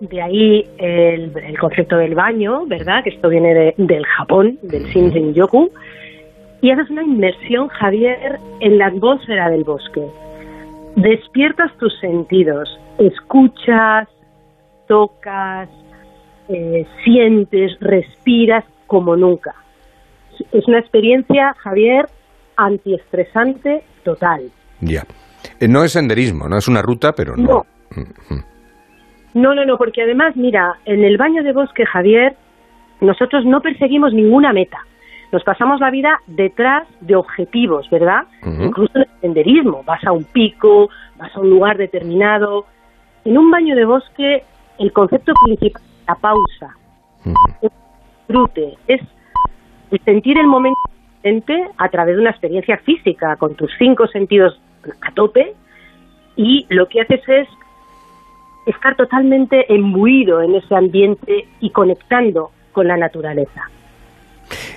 [0.00, 3.02] de ahí el, el concepto del baño, ¿verdad?
[3.02, 5.70] Que esto viene de- del Japón, del Shinrin-yoku,
[6.62, 10.06] y haces una inmersión, Javier, en la atmósfera del bosque.
[10.96, 12.68] Despiertas tus sentidos,
[12.98, 14.08] escuchas,
[14.88, 15.68] tocas,
[16.48, 19.54] eh, sientes, respiras como nunca.
[20.52, 22.06] Es una experiencia, Javier,
[22.56, 24.50] antiestresante total.
[24.80, 25.04] Ya.
[25.60, 27.42] Eh, No es senderismo, no es una ruta, pero no.
[27.44, 27.66] No.
[29.32, 32.34] No, no, no, porque además, mira, en el baño de bosque, Javier,
[33.00, 34.84] nosotros no perseguimos ninguna meta.
[35.32, 38.24] Nos pasamos la vida detrás de objetivos, ¿verdad?
[38.44, 39.82] Incluso en el senderismo.
[39.84, 42.66] Vas a un pico, vas a un lugar determinado.
[43.24, 44.44] En un baño de bosque,
[44.78, 46.76] el concepto principal es la pausa.
[47.62, 47.70] Es
[48.26, 49.00] disfrute, es
[50.04, 50.80] sentir el momento
[51.20, 54.60] presente a través de una experiencia física, con tus cinco sentidos
[55.02, 55.54] a tope,
[56.36, 57.48] y lo que haces es
[58.66, 63.68] estar totalmente imbuido en ese ambiente y conectando con la naturaleza.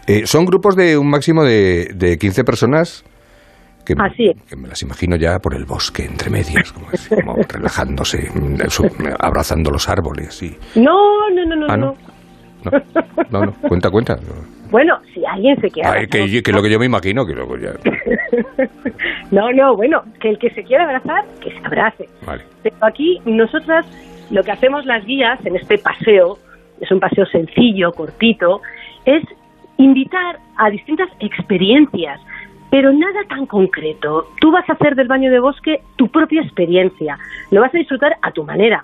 [0.08, 3.04] Eh, son grupos de un máximo de, de 15 personas
[3.86, 4.42] que, Así es.
[4.44, 8.56] que me las imagino ya por el bosque, entre medias, como, es, como relajándose, mm,
[9.20, 10.42] abrazando los árboles.
[10.42, 11.96] Y, No, no, no, no, Ah, no.
[12.64, 12.72] no.
[13.30, 14.18] no, no, cuenta, cuenta.
[14.72, 17.58] Bueno, si alguien se quiere Ay, que, que lo que yo me imagino, que luego
[17.58, 17.74] ya...
[19.32, 22.08] No, no, bueno, que el que se quiera abrazar, que se abrace.
[22.26, 22.44] Vale.
[22.62, 23.86] Pero aquí nosotras
[24.30, 26.38] lo que hacemos las guías en este paseo,
[26.80, 28.62] es un paseo sencillo, cortito,
[29.06, 29.24] es
[29.84, 32.20] invitar a distintas experiencias,
[32.72, 34.28] pero nada tan concreto.
[34.40, 37.18] Tú vas a hacer del baño de bosque tu propia experiencia,
[37.52, 38.84] lo vas a disfrutar a tu manera.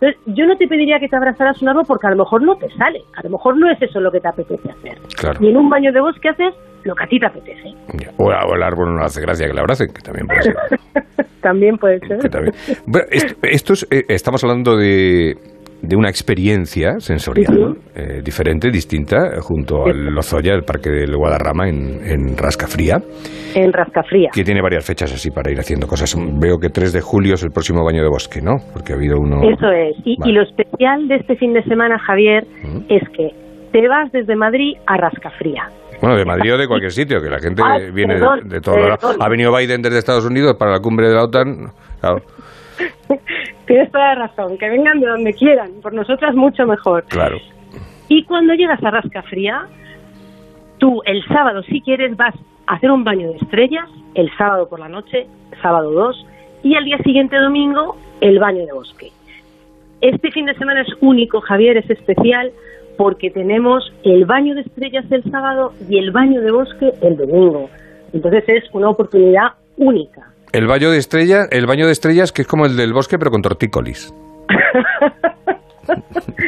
[0.00, 2.56] Entonces, yo no te pediría que te abrazaras un árbol porque a lo mejor no
[2.56, 4.98] te sale, a lo mejor no es eso lo que te apetece hacer.
[5.16, 5.38] Claro.
[5.44, 7.74] Y en un baño de bosque haces lo que a ti te apetece.
[8.16, 10.56] O, o el árbol no hace gracia que le abracen, que también puede ser.
[11.40, 12.18] También puede ser.
[12.18, 12.54] que también.
[12.84, 15.38] Bueno, esto, esto es, eh, estamos hablando de,
[15.82, 22.00] de una experiencia sensorial eh, diferente, distinta, junto al Lozoya, el Parque del Guadarrama en,
[22.04, 22.98] en Rascafría,
[23.54, 24.30] En Rascafría.
[24.32, 26.14] que tiene varias fechas así para ir haciendo cosas.
[26.38, 28.56] Veo que 3 de julio es el próximo baño de bosque, ¿no?
[28.72, 29.42] Porque ha habido uno...
[29.42, 29.96] Eso es.
[30.04, 32.46] Y, y lo especial de este fin de semana, Javier,
[32.88, 33.30] es que
[33.72, 35.68] te vas desde Madrid a Rascafría.
[36.02, 38.74] Bueno, de Madrid o de cualquier sitio, que la gente Ay, viene de- de, todo.
[38.76, 39.16] perdón.
[39.20, 41.66] Ha venido Biden desde Estados Unidos para la cumbre de la OTAN.
[42.00, 42.22] Claro,
[43.70, 47.04] Tienes toda la razón, que vengan de donde quieran, por nosotras mucho mejor.
[47.04, 47.38] claro.
[48.08, 49.68] Y cuando llegas a Rascafría,
[50.78, 52.34] tú el sábado, si quieres, vas
[52.66, 55.28] a hacer un baño de estrellas el sábado por la noche,
[55.62, 56.26] sábado 2,
[56.64, 59.12] y al día siguiente domingo el baño de bosque.
[60.00, 62.50] Este fin de semana es único, Javier, es especial
[62.98, 67.70] porque tenemos el baño de estrellas el sábado y el baño de bosque el domingo.
[68.12, 70.29] Entonces es una oportunidad única.
[70.52, 73.30] El baño de estrellas, el baño de estrellas que es como el del bosque pero
[73.30, 74.12] con tortícolis.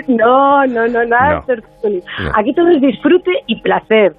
[0.08, 1.40] no, no, no, nada No.
[1.46, 2.04] de tortícolis.
[2.34, 4.14] Aquí todo es disfrute y placer.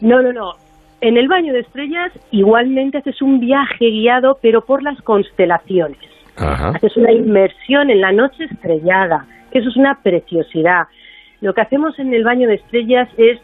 [0.00, 0.52] No, no, no.
[1.00, 5.98] En el baño de estrellas igualmente haces un viaje guiado, pero por las constelaciones.
[6.36, 6.70] Ajá.
[6.70, 9.26] Haces una inmersión en la noche estrellada.
[9.50, 10.84] Eso es una preciosidad.
[11.40, 13.38] Lo que hacemos en el baño de estrellas es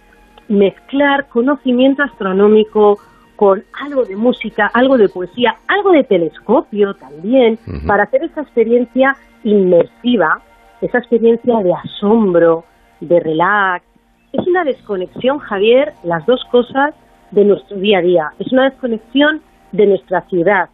[0.49, 2.99] mezclar conocimiento astronómico
[3.39, 9.17] con algo de música, algo de poesía, algo de telescopio también, para hacer esa experiencia
[9.45, 10.43] inmersiva,
[10.81, 12.65] esa experiencia de asombro,
[13.01, 13.85] de relax.
[14.33, 16.97] Es una desconexión, Javier, las dos cosas
[17.31, 18.33] de nuestro día a día.
[18.41, 20.69] Es una desconexión de nuestra ciudad.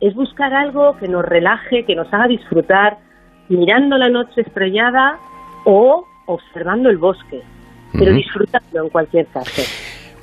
[0.00, 2.98] Es buscar algo que nos relaje, que nos haga disfrutar,
[3.48, 5.16] mirando la noche estrellada
[5.64, 7.40] o observando el bosque,
[7.92, 8.18] pero Ujú.
[8.18, 9.62] disfrutando en cualquier caso.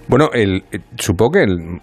[0.07, 1.79] Bueno, el, eh, supongo que el-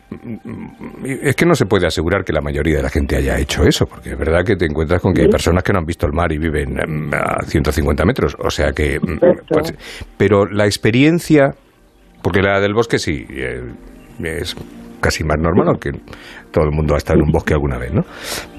[1.05, 3.87] es que no se puede asegurar que la mayoría de la gente haya hecho eso,
[3.87, 6.13] porque es verdad que te encuentras con que hay personas que no han visto el
[6.13, 8.99] mar y viven mm, a 150 metros, o sea que...
[9.01, 9.75] mm, pues,
[10.17, 11.51] pero la experiencia,
[12.23, 13.61] porque la del bosque sí, eh,
[14.23, 14.55] es
[15.01, 15.91] casi más normal, aunque
[16.53, 18.05] todo el mundo ha estado en un bosque alguna vez, ¿no?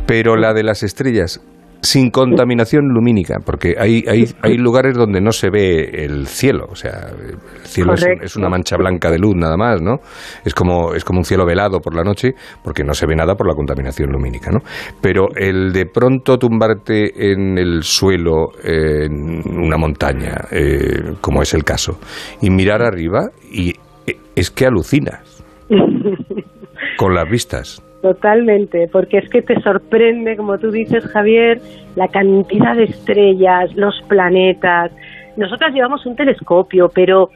[0.06, 1.40] Pero la de las estrellas,
[1.84, 6.76] sin contaminación lumínica, porque hay, hay, hay lugares donde no se ve el cielo, o
[6.76, 9.98] sea, el cielo es, es una mancha blanca de luz nada más, ¿no?
[10.46, 13.36] Es como, es como un cielo velado por la noche, porque no se ve nada
[13.36, 14.60] por la contaminación lumínica, ¿no?
[15.02, 21.66] Pero el de pronto tumbarte en el suelo, en una montaña, eh, como es el
[21.66, 22.00] caso,
[22.42, 23.72] y mirar arriba, y
[24.08, 25.44] eh, es que alucinas
[26.98, 27.84] con las vistas.
[28.04, 31.62] Totalmente, porque es que te sorprende, como tú dices, Javier,
[31.96, 34.92] la cantidad de estrellas, los planetas.
[35.38, 37.30] Nosotras llevamos un telescopio, pero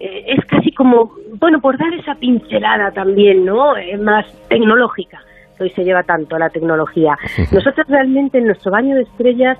[0.00, 3.76] eh, es casi como, bueno, por dar esa pincelada también, ¿no?
[3.76, 5.20] Eh, más tecnológica,
[5.56, 7.16] que hoy se lleva tanto la tecnología.
[7.52, 9.56] Nosotros realmente en nuestro baño de estrellas,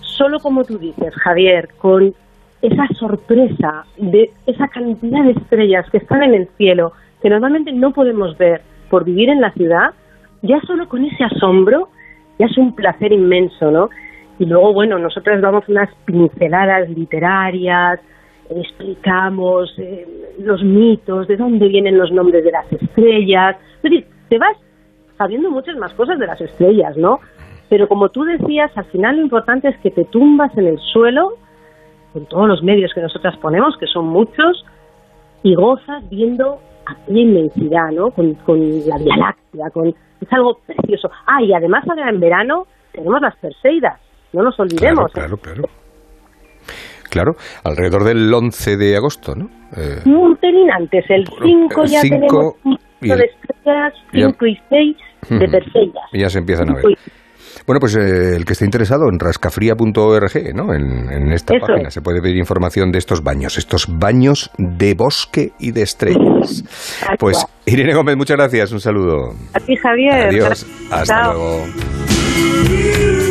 [0.00, 2.12] solo como tú dices, Javier, con
[2.60, 7.92] esa sorpresa de esa cantidad de estrellas que están en el cielo, que normalmente no
[7.92, 8.62] podemos ver
[8.92, 9.94] por vivir en la ciudad,
[10.42, 11.88] ya solo con ese asombro,
[12.38, 13.88] ya es un placer inmenso, ¿no?
[14.38, 18.00] Y luego, bueno, nosotros damos unas pinceladas literarias,
[18.50, 20.06] explicamos eh,
[20.40, 23.56] los mitos, de dónde vienen los nombres de las estrellas.
[23.76, 24.58] Es decir, te vas
[25.16, 27.20] sabiendo muchas más cosas de las estrellas, ¿no?
[27.70, 31.38] Pero como tú decías, al final lo importante es que te tumbas en el suelo,
[32.12, 34.66] con todos los medios que nosotras ponemos, que son muchos,
[35.42, 38.10] y gozas viendo aquella inmensidad, ¿no?
[38.10, 39.88] Con, con la Vía Láctea, con...
[39.88, 41.10] es algo precioso.
[41.26, 44.00] Ah, y además ahora en verano tenemos las Perseidas,
[44.32, 45.10] no nos olvidemos.
[45.12, 45.68] Claro, claro, claro.
[47.10, 49.50] Claro, alrededor del 11 de agosto, ¿no?
[49.76, 54.46] Eh, Un pelín antes, el 5 ya cinco tenemos y de el- estrellas, ya- 5
[54.46, 54.96] y 6
[55.28, 55.48] de.
[55.48, 56.04] Perseidas.
[56.12, 56.84] y ya se empiezan a ver.
[57.66, 60.74] Bueno, pues eh, el que esté interesado en rascafría.org, ¿no?
[60.74, 61.94] En, en esta Eso página es.
[61.94, 66.64] se puede pedir información de estos baños, estos baños de bosque y de estrellas.
[67.18, 69.34] Pues Irene Gómez, muchas gracias, un saludo.
[69.54, 70.28] A ti, Javier.
[70.28, 71.32] Adiós, hasta Chao.
[71.32, 73.21] luego.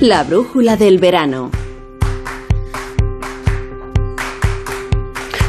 [0.00, 1.50] La brújula del verano.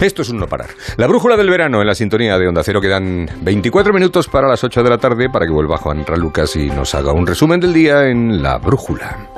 [0.02, 0.72] Esto es un no parar.
[0.98, 4.64] La brújula del verano en la sintonía de Onda Cero quedan 24 minutos para las
[4.64, 7.72] 8 de la tarde para que vuelva Juan Ralucas y nos haga un resumen del
[7.72, 9.30] día en La Brújula.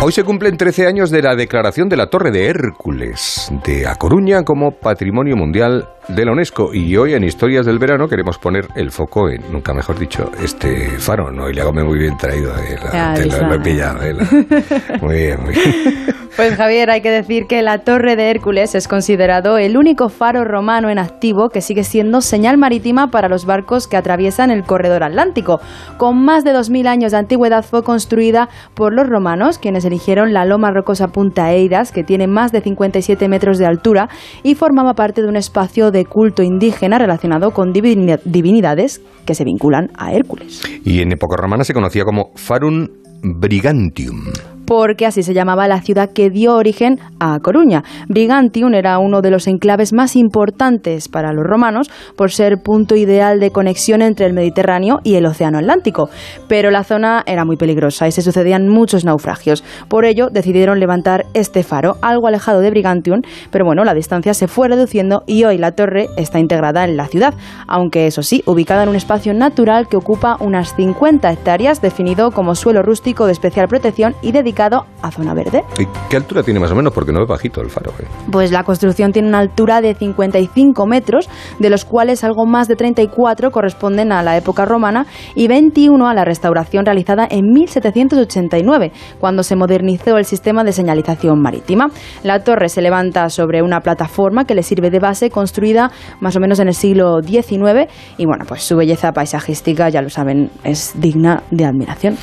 [0.00, 3.96] Hoy se cumplen 13 años de la declaración de la Torre de Hércules de A
[3.96, 6.72] Coruña como Patrimonio Mundial de la UNESCO.
[6.74, 10.88] Y hoy en Historias del Verano queremos poner el foco en, nunca mejor dicho, este
[10.98, 11.30] faro.
[11.30, 12.50] No, y le hago muy bien traído.
[12.58, 13.48] eh, la- Ah, lo- Isla.
[13.48, 16.06] lo he pillado, eh, la- Muy bien, muy bien.
[16.38, 20.44] Pues Javier, hay que decir que la Torre de Hércules es considerado el único faro
[20.44, 25.02] romano en activo que sigue siendo señal marítima para los barcos que atraviesan el corredor
[25.02, 25.58] atlántico.
[25.96, 30.44] Con más de 2.000 años de antigüedad fue construida por los romanos, quienes eligieron la
[30.44, 34.08] loma rocosa Punta Eiras, que tiene más de 57 metros de altura
[34.44, 39.44] y formaba parte de un espacio de culto indígena relacionado con divini- divinidades que se
[39.44, 40.62] vinculan a Hércules.
[40.84, 42.88] Y en época romana se conocía como Farum
[43.22, 44.24] Brigantium.
[44.68, 47.84] Porque así se llamaba la ciudad que dio origen a Coruña.
[48.06, 53.40] Brigantium era uno de los enclaves más importantes para los romanos por ser punto ideal
[53.40, 56.10] de conexión entre el Mediterráneo y el Océano Atlántico,
[56.48, 59.64] pero la zona era muy peligrosa y se sucedían muchos naufragios.
[59.88, 64.48] Por ello decidieron levantar este faro, algo alejado de Brigantium, pero bueno, la distancia se
[64.48, 67.32] fue reduciendo y hoy la torre está integrada en la ciudad,
[67.66, 72.54] aunque eso sí, ubicada en un espacio natural que ocupa unas 50 hectáreas, definido como
[72.54, 75.62] suelo rústico de especial protección y dedicado a zona verde.
[75.78, 76.92] ¿Y ¿Qué altura tiene más o menos?
[76.92, 77.92] Porque no es bajito el faro.
[78.00, 78.04] eh.
[78.30, 82.76] Pues la construcción tiene una altura de 55 metros, de los cuales algo más de
[82.76, 89.42] 34 corresponden a la época romana y 21 a la restauración realizada en 1789, cuando
[89.42, 91.86] se modernizó el sistema de señalización marítima.
[92.24, 95.90] La torre se levanta sobre una plataforma que le sirve de base, construida
[96.20, 100.10] más o menos en el siglo XIX, y bueno, pues su belleza paisajística, ya lo
[100.10, 102.16] saben, es digna de admiración.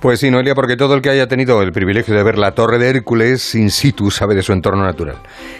[0.00, 2.78] Pues sí, Noelia, porque todo el que haya tenido el privilegio de ver la Torre
[2.78, 5.16] de Hércules in situ sabe de su entorno natural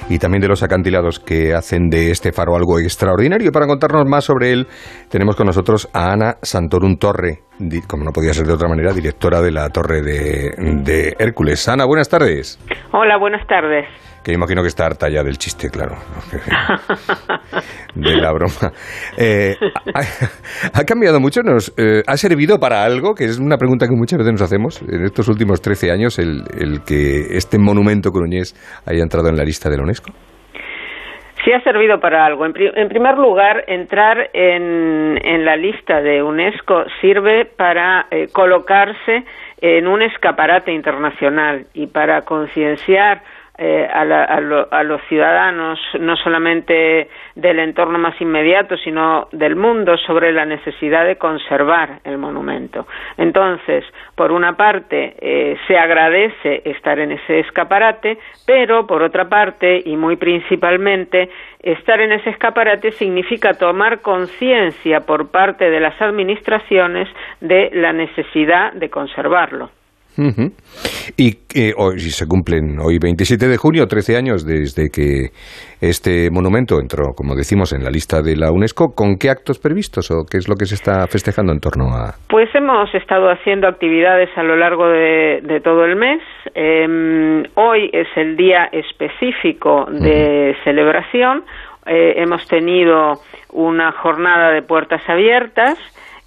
[0.09, 3.49] y también de los acantilados que hacen de este faro algo extraordinario.
[3.49, 4.67] Y para contarnos más sobre él,
[5.11, 7.41] tenemos con nosotros a Ana Santorum Torre,
[7.87, 11.69] como no podía ser de otra manera, directora de la Torre de Hércules.
[11.69, 12.59] Ana, buenas tardes.
[12.93, 13.85] Hola, buenas tardes.
[14.25, 15.97] Que imagino que está harta ya del chiste, claro.
[17.95, 18.73] De la broma.
[19.17, 19.57] Eh,
[20.75, 21.43] ha, cambiado mucho?
[21.43, 23.15] Nos, eh, ¿Ha servido para algo?
[23.15, 26.45] Que es una pregunta que muchas veces nos hacemos en estos últimos 13 años, el,
[26.87, 28.55] que este monumento coruñés
[28.87, 30.13] haya entrado en la lista de la UNESCO.
[31.43, 32.45] Sí ha servido para algo.
[32.45, 39.25] En primer lugar, entrar en, en la lista de UNESCO sirve para eh, colocarse
[39.63, 43.23] en un escaparate internacional y para concienciar
[43.63, 49.29] eh, a, la- a lo- a los ciudadanos, no solamente del entorno más inmediato, sino
[49.33, 52.87] del mundo, sobre la necesidad de conservar el monumento.
[53.19, 59.83] Entonces, por una parte, eh, se agradece estar en ese escaparate, pero por otra parte,
[59.85, 61.29] y muy principalmente,
[61.63, 67.09] estar en ese escaparate significa tomar conciencia por parte de las administraciones
[67.43, 69.69] de la necesidad de conservarlo.
[70.19, 70.53] Ujú.
[71.17, 75.31] Y eh, hoy se cumplen hoy 27 de junio, 13 años desde que
[75.81, 78.95] este monumento entró, como decimos, en la lista de la UNESCO.
[78.95, 82.15] ¿Con qué actos previstos o qué es lo que se está festejando en torno a,
[82.29, 86.21] Pues hemos estado haciendo actividades a lo largo de, de todo el mes.
[86.55, 91.45] Eh, hoy es el día específico de celebración.
[91.87, 93.15] Eh, hemos tenido
[93.53, 95.79] una jornada de puertas abiertas.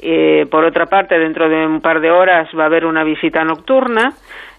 [0.05, 3.45] Eh, por otra parte, dentro de un par de horas va a haber una visita
[3.45, 4.11] nocturna.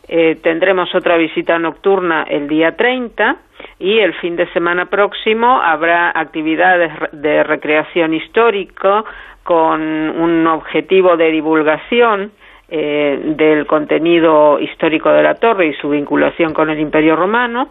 [0.09, 3.37] Eh, tendremos otra visita nocturna el día 30
[3.79, 9.05] y el fin de semana próximo habrá actividades de recreación histórico
[9.43, 12.33] con un objetivo de divulgación
[12.71, 17.69] eh, del contenido histórico de la torre y su vinculación con el Imperio Romano.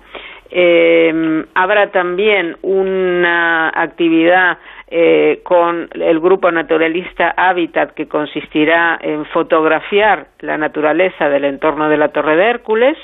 [0.51, 4.59] Eh, habrá también una actividad
[4.95, 11.97] eh, con el grupo naturalista Habitat que consistirá en fotografiar la naturaleza del entorno de
[11.97, 12.97] la Torre de Hércules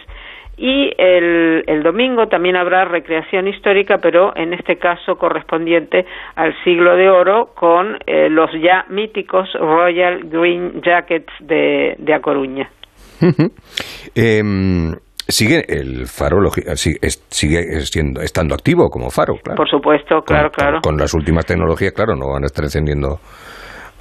[0.55, 6.95] y el, el domingo también habrá recreación histórica, pero en este caso correspondiente al siglo
[6.95, 12.69] de oro con eh, los ya míticos Royal Green Jackets de, de A Coruña.
[14.15, 14.93] Em,
[15.29, 19.57] sigue el faro eh, sigue, siendo, estando activo como faro, claro.
[19.57, 20.79] Por supuesto, claro, claro.
[20.81, 23.19] Con las últimas tecnologías, claro, no van a estar encendiendo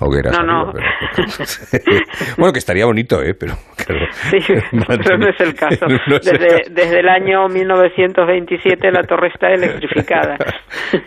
[0.01, 0.37] hogueras.
[0.38, 0.73] No, no.
[0.73, 0.87] pero-
[2.38, 3.35] bueno, que estaría bonito, ¿eh?
[3.35, 4.38] Pero, claro, Sí,
[4.87, 5.87] pero no es el caso.
[5.87, 10.37] No es el Desde, desde el año 1927 la torre está electrificada.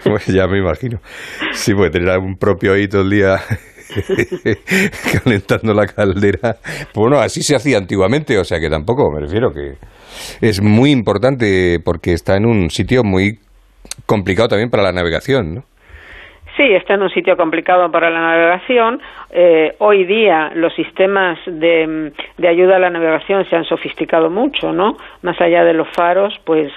[0.04, 1.00] Pues ya me imagino.
[1.52, 3.38] Sí, puede tener un propio ahí todo el día
[5.24, 6.58] calentando la caldera.
[6.94, 9.76] Bueno, así se hacía antiguamente, o sea que tampoco, me refiero que
[10.42, 13.40] es muy importante porque está en un sitio muy
[14.06, 15.64] complicado también para la navegación, ¿no?
[16.58, 19.02] Sí, está en un sitio complicado para la navegación.
[19.32, 24.74] Eh, hoy día los sistemas de, de ayuda a la navegación se han sofisticado mucho,
[24.74, 24.98] ¿no?
[25.22, 26.72] Más allá de los faros, pues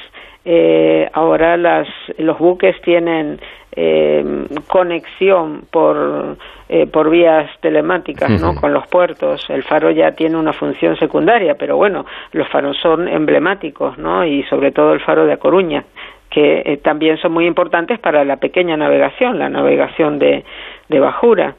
[0.45, 3.41] eh, ahora las, los buques tienen
[3.73, 6.37] eh, conexión por
[6.69, 8.55] eh, por vías telemáticas, ¿no?
[8.55, 9.45] Con los puertos.
[9.51, 14.25] El faro ya tiene una función secundaria, pero bueno, los faros son emblemáticos, ¿no?
[14.25, 15.85] Y sobre todo el faro de A Coruña,
[16.31, 20.45] que eh, también son muy importantes para la pequeña navegación, la navegación de,
[20.88, 21.55] de bajura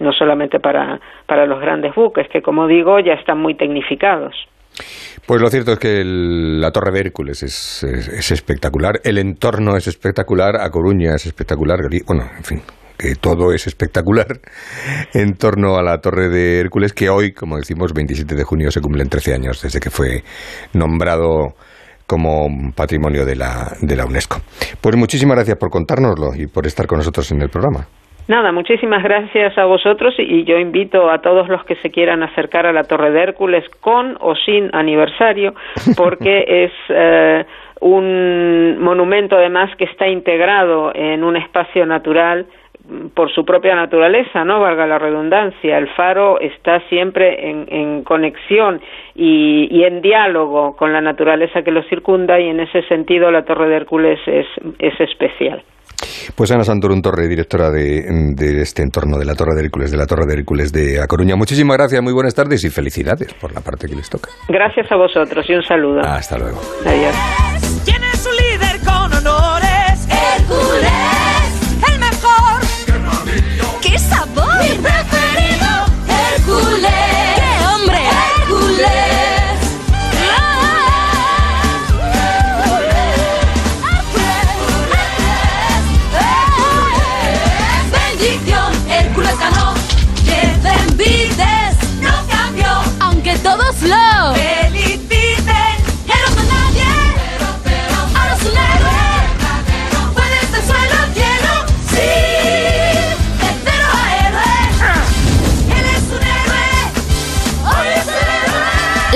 [0.00, 4.34] no solamente para, para los grandes buques, que como digo ya están muy tecnificados.
[5.26, 9.86] Pues lo cierto es que la Torre de Hércules es, es, espectacular, el entorno es
[9.86, 12.62] espectacular, A Coruña es espectacular, bueno, en fin,
[12.98, 14.40] que todo es espectacular
[15.14, 18.80] en torno a la Torre de Hércules, que hoy, como decimos, 27 de junio se
[18.80, 20.24] cumplen 13 años desde que fue
[20.72, 21.54] nombrado
[22.06, 24.42] como patrimonio de la, de la UNESCO.
[24.80, 27.86] Pues muchísimas gracias por contárnoslo y por estar con nosotros en el programa.
[28.28, 32.66] Nada, muchísimas gracias a vosotros y yo invito a todos los que se quieran acercar
[32.66, 35.54] a la Torre de Hércules con o sin aniversario,
[35.96, 37.44] porque es eh,
[37.80, 42.46] un monumento además que está integrado en un espacio natural
[43.14, 44.60] por su propia naturaleza, ¿no?
[44.60, 45.78] Valga la redundancia.
[45.78, 48.80] El faro está siempre en, conexión
[49.14, 53.44] y, y, en diálogo con la naturaleza que lo circunda y en ese sentido la
[53.44, 54.46] Torre de Hércules es,
[54.78, 55.62] es especial.
[56.34, 58.04] Pues Ana Santorun Torre, directora de,
[58.60, 61.36] este entorno de la Torre de Hércules, de la Torre de Hércules de A Coruña.
[61.36, 64.30] Muchísimas gracias, muy buenas tardes y felicidades por la parte que les toca.
[64.48, 66.00] Gracias a vosotros y un saludo.
[66.00, 66.60] Hasta luego.
[66.86, 67.14] Adiós.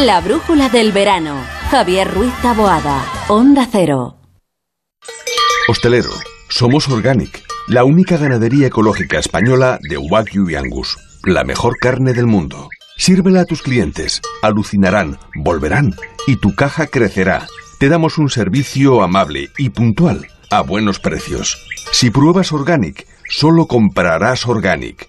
[0.04, 1.42] La brújula del verano.
[1.70, 3.02] Javier Ruiz Taboada.
[3.28, 4.18] Onda Cero.
[5.68, 6.10] Hostelero.
[6.50, 10.98] Somos Organic, la única ganadería ecológica española de Wagyu y Angus.
[11.24, 12.68] La mejor carne del mundo.
[12.98, 14.20] Sírvela a tus clientes.
[14.42, 15.94] Alucinarán, volverán
[16.26, 17.46] y tu caja crecerá.
[17.78, 21.56] Te damos un servicio amable y puntual, a buenos precios.
[21.90, 25.08] Si pruebas Organic, solo comprarás Organic.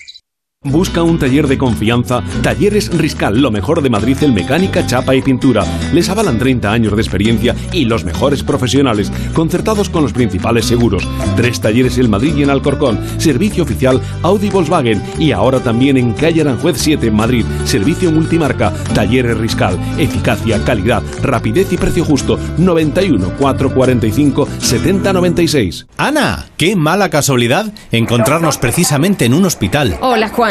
[0.63, 2.21] Busca un taller de confianza.
[2.43, 5.65] Talleres Riscal, lo mejor de Madrid en mecánica, chapa y pintura.
[5.91, 11.09] Les avalan 30 años de experiencia y los mejores profesionales, concertados con los principales seguros.
[11.35, 12.99] Tres talleres en Madrid y en Alcorcón.
[13.17, 17.45] Servicio oficial Audi Volkswagen y ahora también en calle Aranjuez 7 en Madrid.
[17.65, 18.71] Servicio multimarca.
[18.93, 19.79] Talleres Riscal.
[19.97, 22.37] Eficacia, calidad, rapidez y precio justo.
[22.59, 25.87] 91 445 7096.
[25.97, 29.97] Ana, qué mala casualidad encontrarnos precisamente en un hospital.
[30.01, 30.50] Hola Juan.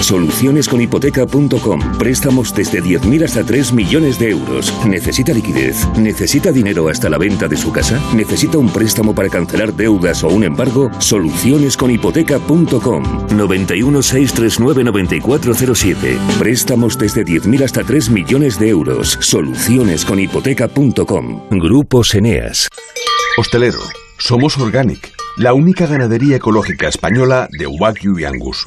[0.00, 1.98] Solucionesconhipoteca.com.
[1.98, 4.72] Préstamos desde 10.000 hasta 3 millones de euros.
[4.86, 5.86] ¿Necesita liquidez?
[5.96, 8.00] ¿Necesita dinero hasta la venta de su casa?
[8.14, 10.90] ¿Necesita un préstamo para cancelar deudas o un embargo?
[10.98, 13.26] Solucionesconhipoteca.com.
[13.36, 16.18] 91 639 9407.
[16.38, 19.16] Préstamos desde 10.000 hasta 3 millones de euros.
[19.20, 21.48] Solucionesconhipoteca.com.
[21.50, 22.68] Grupos Eneas.
[23.38, 23.80] Hostelero.
[24.18, 28.66] Somos Organic, la única ganadería ecológica española de Wagyu y Angus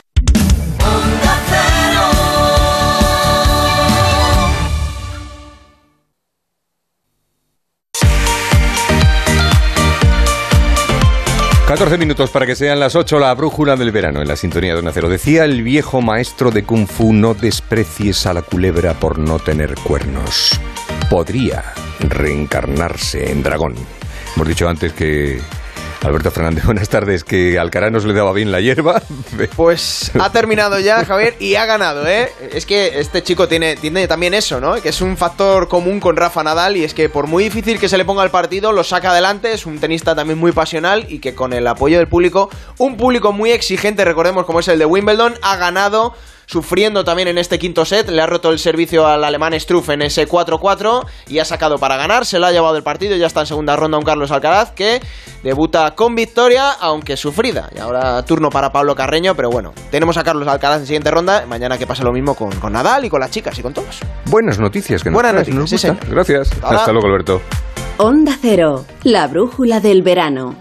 [11.71, 14.91] 14 minutos para que sean las 8, la brújula del verano en la sintonía de
[14.91, 15.07] Cero.
[15.07, 19.75] Decía el viejo maestro de Kung Fu, no desprecies a la culebra por no tener
[19.75, 20.59] cuernos.
[21.09, 21.63] Podría
[22.01, 23.75] reencarnarse en dragón.
[24.35, 25.39] Hemos dicho antes que
[26.03, 27.23] Alberto Fernández, buenas tardes.
[27.23, 29.01] Que Alcaraz nos le daba bien la hierba.
[29.55, 32.31] Pues ha terminado ya, Javier, y ha ganado, ¿eh?
[32.53, 34.75] Es que este chico tiene, tiene también eso, ¿no?
[34.81, 37.89] Que es un factor común con Rafa Nadal y es que por muy difícil que
[37.89, 39.53] se le ponga el partido, lo saca adelante.
[39.53, 43.31] Es un tenista también muy pasional y que con el apoyo del público, un público
[43.31, 46.13] muy exigente, recordemos como es el de Wimbledon, ha ganado
[46.45, 48.09] sufriendo también en este quinto set.
[48.09, 51.97] Le ha roto el servicio al alemán Struff en ese 4-4 y ha sacado para
[51.97, 52.25] ganar.
[52.25, 53.15] Se lo ha llevado el partido.
[53.15, 55.01] Ya está en segunda ronda un Carlos Alcaraz que
[55.43, 57.69] debuta con victoria, aunque sufrida.
[57.75, 61.45] Y ahora turno para Pablo Carreño, pero bueno, tenemos a Carlos Alcaraz en siguiente ronda.
[61.47, 63.99] Mañana que pasa lo mismo con, Nadal y con las chicas y con todos.
[64.25, 66.51] Buenas noticias que nos Buenas noticias, Gracias.
[66.63, 67.41] Hasta luego, Alberto.
[67.97, 70.55] Onda Cero, la brújula del verano.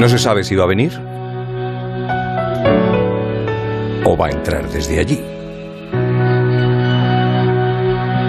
[0.00, 0.98] No se sabe si va a venir
[4.02, 5.22] o va a entrar desde allí.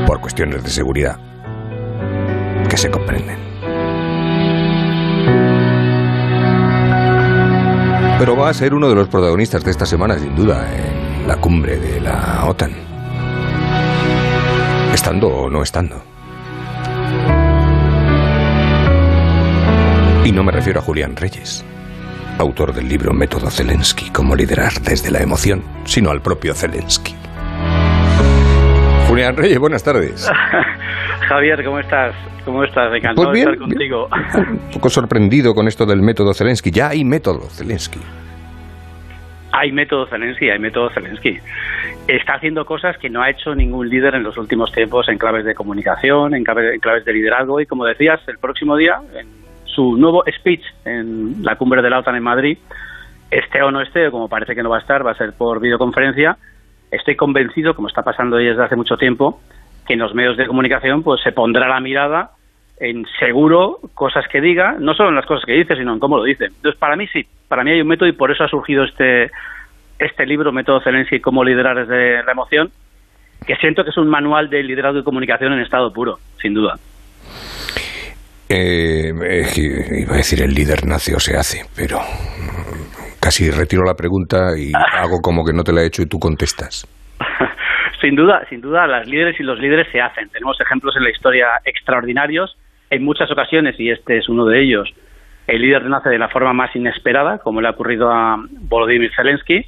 [0.05, 1.17] Por cuestiones de seguridad
[2.69, 3.38] que se comprenden.
[8.19, 11.38] Pero va a ser uno de los protagonistas de esta semana, sin duda, en la
[11.38, 12.74] cumbre de la OTAN.
[14.93, 16.11] Estando o no estando.
[20.24, 21.65] Y no me refiero a Julián Reyes,
[22.38, 27.15] autor del libro Método Zelensky, cómo liderar desde la emoción, sino al propio Zelensky.
[29.07, 30.30] Julián Reyes, buenas tardes.
[31.28, 32.13] Javier, ¿cómo estás?
[32.45, 32.93] ¿Cómo estás?
[32.93, 34.09] Encantado pues bien, de estar contigo.
[34.36, 36.69] Un poco sorprendido con esto del método Zelensky.
[36.69, 37.99] Ya hay método Zelensky.
[39.53, 41.39] Hay método Zelensky, hay método Zelensky.
[42.07, 45.45] Está haciendo cosas que no ha hecho ningún líder en los últimos tiempos en claves
[45.45, 49.41] de comunicación, en claves, en claves de liderazgo y como decías, el próximo día, en
[49.74, 52.57] su nuevo speech en la cumbre de la OTAN en Madrid,
[53.30, 55.59] esté o no esté, como parece que no va a estar, va a ser por
[55.59, 56.38] videoconferencia.
[56.91, 59.41] Estoy convencido, como está pasando desde hace mucho tiempo,
[59.88, 62.32] que en los medios de comunicación pues se pondrá la mirada
[62.82, 66.17] en seguro cosas que diga, no solo en las cosas que dice, sino en cómo
[66.17, 66.45] lo dice.
[66.45, 69.30] Entonces, para mí sí, para mí hay un método y por eso ha surgido este,
[69.99, 72.72] este libro, Método Zelensky, cómo liderar desde la emoción,
[73.45, 76.76] que siento que es un manual de liderazgo y comunicación en estado puro, sin duda.
[78.54, 79.14] Eh,
[80.02, 81.99] iba a decir el líder nace o se hace, pero
[83.22, 86.20] casi retiro la pregunta y hago como que no te la he hecho y tú
[86.20, 86.86] contestas.
[88.02, 90.28] sin duda, sin duda, las líderes y los líderes se hacen.
[90.30, 92.58] Tenemos ejemplos en la historia extraordinarios.
[92.89, 94.93] En muchas ocasiones, y este es uno de ellos,
[95.47, 98.36] el líder nace de la forma más inesperada, como le ha ocurrido a
[98.68, 99.66] Volodymyr Zelensky,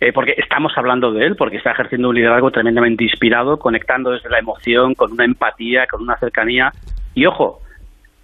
[0.00, 4.30] eh, porque estamos hablando de él, porque está ejerciendo un liderazgo tremendamente inspirado, conectando desde
[4.30, 6.70] la emoción, con una empatía, con una cercanía.
[7.14, 7.62] Y ojo,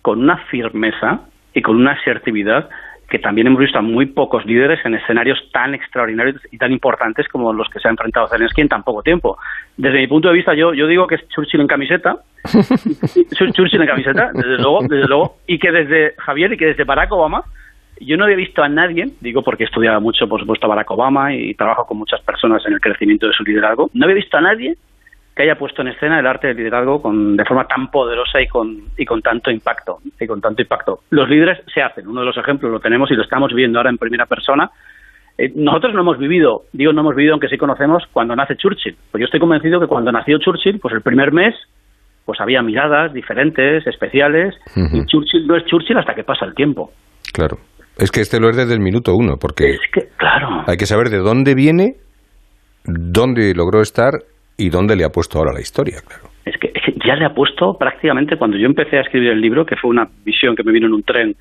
[0.09, 1.20] con una firmeza
[1.52, 2.70] y con una asertividad
[3.11, 7.28] que también hemos visto a muy pocos líderes en escenarios tan extraordinarios y tan importantes
[7.28, 9.36] como los que se ha enfrentado Zelensky en tan poco tiempo.
[9.76, 12.16] Desde mi punto de vista, yo, yo digo que es Churchill en camiseta,
[13.34, 17.12] Churchill en camiseta, desde luego, desde luego, y que desde Javier y que desde Barack
[17.12, 17.42] Obama,
[18.00, 20.90] yo no había visto a nadie, digo porque he estudiado mucho, por supuesto, a Barack
[20.90, 24.38] Obama y trabajo con muchas personas en el crecimiento de su liderazgo, no había visto
[24.38, 24.74] a nadie
[25.39, 28.49] que haya puesto en escena el arte del liderazgo con, de forma tan poderosa y
[28.49, 29.99] con, y con tanto impacto.
[30.20, 30.99] Y con tanto impacto.
[31.11, 32.09] Los líderes se hacen.
[32.09, 34.68] Uno de los ejemplos lo tenemos y lo estamos viendo ahora en primera persona.
[35.39, 38.97] Eh, nosotros no hemos vivido, digo no hemos vivido aunque sí conocemos cuando nace Churchill.
[39.12, 41.55] Pues yo estoy convencido que cuando nació Churchill, pues el primer mes,
[42.24, 46.91] pues había miradas diferentes, especiales, y Churchill no es Churchill hasta que pasa el tiempo.
[47.32, 47.59] Claro.
[47.97, 50.64] Es que este lo es desde el minuto uno, porque es que, claro.
[50.66, 51.95] hay que saber de dónde viene,
[52.84, 54.14] dónde logró estar
[54.59, 56.24] y dónde le ha puesto ahora la historia, claro.
[56.44, 56.72] Es que,
[57.06, 60.09] ya le ha puesto prácticamente cuando yo empecé a escribir el libro, que fue una
[60.24, 61.36] visión que me vino en un tren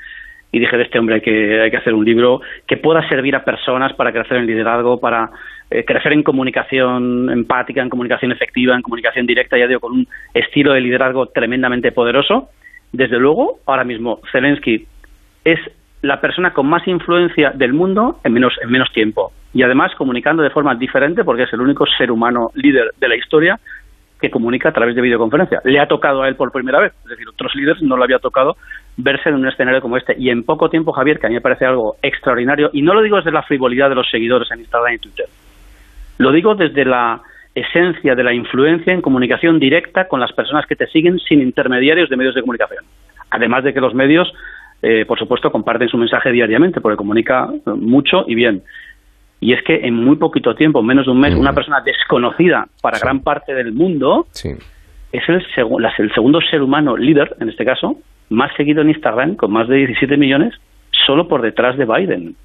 [0.52, 3.36] y dije de este hombre hay que, hay que hacer un libro que pueda servir
[3.36, 5.30] a personas para crecer en liderazgo, para
[5.70, 10.08] eh, crecer en comunicación empática, en comunicación efectiva, en comunicación directa, ya digo, con un
[10.34, 12.50] estilo de liderazgo tremendamente poderoso.
[12.94, 14.86] Desde luego, ahora mismo Zelensky
[15.44, 15.60] es
[16.02, 19.34] la persona con más influencia del mundo en menos, en menos tiempo.
[19.58, 23.16] Y además comunicando de forma diferente, porque es el único ser humano líder de la
[23.16, 23.60] historia
[24.22, 25.62] que comunica a través de videoconferencia.
[25.64, 28.20] Le ha tocado a él por primera vez, es decir, otros líderes no le había
[28.20, 28.56] tocado
[28.98, 30.16] verse en un escenario como este.
[30.16, 33.02] Y en poco tiempo, Javier, que a mí me parece algo extraordinario, y no lo
[33.02, 35.26] digo desde la frivolidad de los seguidores en Instagram y Twitter,
[36.20, 37.20] lo digo desde la
[37.56, 42.12] esencia de la influencia en comunicación directa con las personas que te siguen sin intermediarios
[42.12, 42.86] de medios de comunicación.
[43.32, 44.32] Además de que los medios,
[44.84, 48.62] eh, por supuesto, comparten su mensaje diariamente, porque comunica mucho y bien.
[49.40, 52.98] Y es que en muy poquito tiempo, menos de un mes, una persona desconocida para
[52.98, 54.26] gran parte del mundo
[55.12, 55.46] es el,
[55.98, 57.98] el segundo ser humano líder, en este caso,
[58.30, 60.54] más seguido en Instagram, con más de 17 millones,
[61.06, 62.36] solo por detrás de Biden.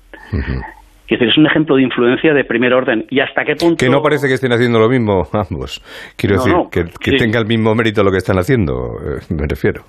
[1.12, 3.04] Es decir, es un ejemplo de influencia de primer orden.
[3.10, 3.76] ¿Y hasta qué punto...?
[3.76, 5.82] Que no parece que estén haciendo lo mismo ambos.
[6.16, 9.82] Quiero decir, que, tenga el mismo mérito lo que están haciendo, eh, me refiero.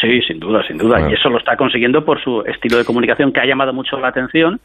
[0.00, 1.10] Sí, sin duda, sin duda.
[1.10, 4.08] Y eso lo está consiguiendo por su estilo de comunicación que ha llamado mucho la
[4.08, 4.60] atención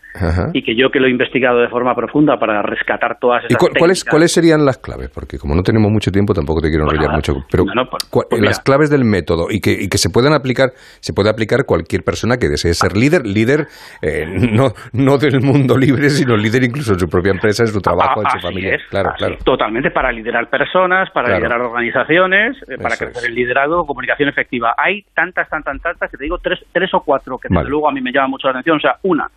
[0.54, 3.80] y que yo que lo he investigado de forma profunda para rescatar todas esas ¿Y
[3.80, 5.10] cuáles, cuáles serían las claves?
[5.10, 7.34] Porque como no tenemos mucho tiempo tampoco te quiero enrollar mucho.
[7.50, 11.14] Pero pues, pues las claves del método y que, y que se puedan aplicar, se
[11.14, 13.68] puede aplicar cualquier persona que desee ser líder, líder
[14.02, 17.82] eh, no, no del mundo libre sino líder incluso en su propia empresa, en su
[17.82, 18.78] trabajo, en su familia.
[18.90, 19.38] claro, claro.
[19.44, 24.76] Totalmente para liderar personas, para liderar organizaciones, eh, para crecer el liderazgo, comunicación efectiva.
[24.78, 27.92] Hay tantas, tantas, tantas, que te digo tres, tres o cuatro que desde luego a
[27.92, 28.78] mí me llaman mucho la atención.
[28.78, 29.30] O sea, una,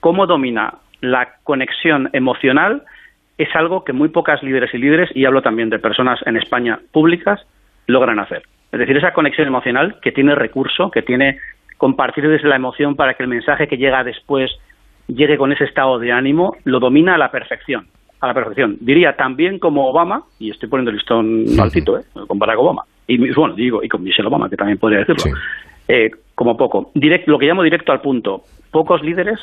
[0.00, 2.82] cómo domina la conexión emocional
[3.36, 6.80] es algo que muy pocas líderes y líderes, y hablo también de personas en España
[6.92, 7.40] públicas,
[7.86, 8.42] logran hacer.
[8.72, 11.38] Es decir, esa conexión emocional que tiene recurso, que tiene
[11.78, 14.50] compartir desde la emoción para que el mensaje que llega después
[15.08, 17.86] llegue con ese estado de ánimo, lo domina a la perfección.
[18.20, 18.76] A la perfección.
[18.80, 22.02] Diría también como Obama, y estoy poniendo el listón altito, ¿eh?
[22.26, 25.36] con Barack Obama, y bueno, digo, y con Michelle Obama, que también podría decirlo,
[25.88, 26.90] eh, como poco.
[26.94, 28.42] Direct, lo que llamo directo al punto.
[28.70, 29.40] Pocos líderes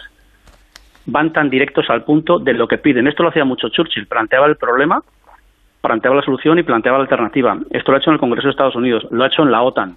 [1.08, 3.08] van tan directos al punto de lo que piden.
[3.08, 5.02] Esto lo hacía mucho Churchill, planteaba el problema,
[5.82, 7.58] planteaba la solución y planteaba la alternativa.
[7.72, 9.64] Esto lo ha hecho en el Congreso de Estados Unidos, lo ha hecho en la
[9.64, 9.96] OTAN,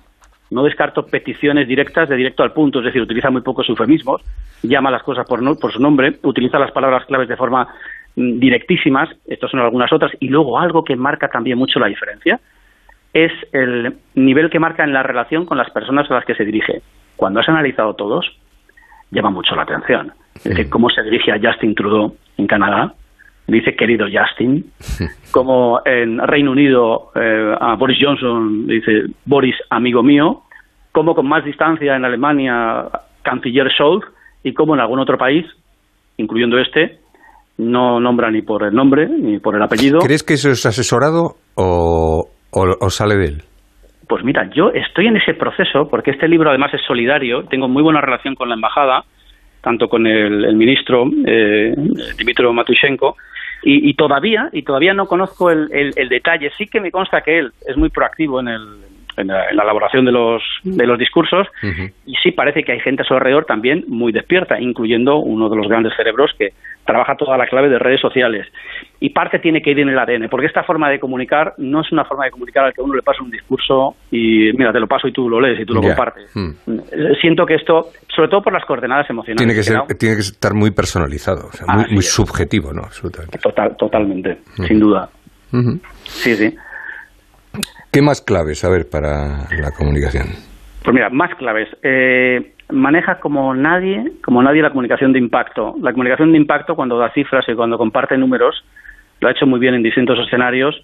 [0.51, 4.23] no descarto peticiones directas de directo al punto, es decir, utiliza muy pocos eufemismos,
[4.63, 7.69] llama las cosas por, por su nombre, utiliza las palabras claves de forma
[8.17, 12.41] mm, directísimas, estas son algunas otras, y luego algo que marca también mucho la diferencia
[13.13, 16.45] es el nivel que marca en la relación con las personas a las que se
[16.45, 16.83] dirige.
[17.17, 18.39] Cuando has analizado todos,
[19.11, 20.13] llama mucho la atención.
[20.37, 22.95] Es decir, cómo se dirige a Justin Trudeau en Canadá,
[23.49, 24.65] dice querido Justin,
[25.33, 30.43] como en Reino Unido eh, a Boris Johnson dice Boris amigo mío,
[30.93, 32.87] como con más distancia en Alemania
[33.23, 34.05] canciller Scholz
[34.45, 35.45] y como en algún otro país,
[36.19, 36.99] incluyendo este,
[37.57, 39.99] no nombra ni por el nombre ni por el apellido.
[40.01, 43.43] ¿Crees que eso es asesorado o, o sale de él?
[44.09, 47.83] Pues mira, yo estoy en ese proceso porque este libro además es solidario, tengo muy
[47.83, 49.05] buena relación con la embajada,
[49.69, 51.75] tanto con el, ministro eh,
[52.17, 53.17] Dimitro Matushenko,
[53.63, 56.51] y, todavía y todavía no conozco el, detalle.
[56.57, 58.63] Sí que me consta que él es muy proactivo en, el,
[59.19, 61.47] en, la, elaboración de los, de los discursos
[62.07, 65.57] y sí parece que hay gente a su alrededor también muy despierta, incluyendo uno de
[65.57, 66.53] los grandes cerebros que
[66.87, 68.47] trabaja toda la clave de redes sociales.
[69.01, 71.93] Y parte tiene que ir en el ADN, porque esta forma de comunicar no es
[71.93, 74.89] una forma de comunicar al que uno le pasa un discurso y mira, te lo
[74.89, 76.35] paso y tú lo lees y tú lo compartes.
[76.35, 76.51] Hmm.
[77.21, 79.39] Siento que esto, sobre todo por las coordenadas emocionales.
[79.39, 81.49] Tiene que, ser, tiene que estar muy personalizado,
[81.91, 82.83] muy, subjetivo, ¿no?
[83.41, 84.65] Total, totalmente, hmm.
[84.65, 85.09] sin duda.
[86.05, 86.55] Sí, sí.
[87.93, 90.27] ¿Qué más claves, a ver, para la comunicación?
[90.83, 91.69] Pues mira, más claves.
[91.83, 95.75] Eh, maneja como nadie, como nadie la comunicación de impacto.
[95.81, 98.65] La comunicación de impacto cuando da cifras y cuando comparte números,
[99.21, 100.83] lo ha hecho muy bien en distintos escenarios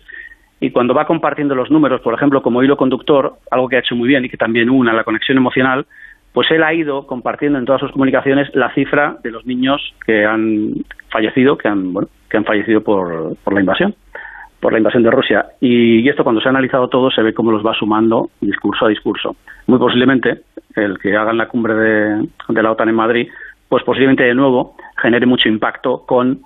[0.61, 3.97] y cuando va compartiendo los números, por ejemplo, como hilo conductor, algo que ha hecho
[3.97, 5.87] muy bien y que también una la conexión emocional,
[6.33, 10.25] pues él ha ido compartiendo en todas sus comunicaciones la cifra de los niños que
[10.25, 10.75] han
[11.11, 13.95] fallecido, que han, bueno, que han fallecido por, por la invasión
[14.65, 15.45] por la invasión de Rusia.
[15.61, 18.89] Y, esto cuando se ha analizado todo se ve cómo los va sumando discurso a
[18.89, 19.37] discurso.
[19.67, 20.41] Muy posiblemente
[20.75, 23.29] el que hagan la cumbre de, la OTAN en Madrid,
[23.69, 26.41] pues posiblemente de nuevo genere mucho impacto con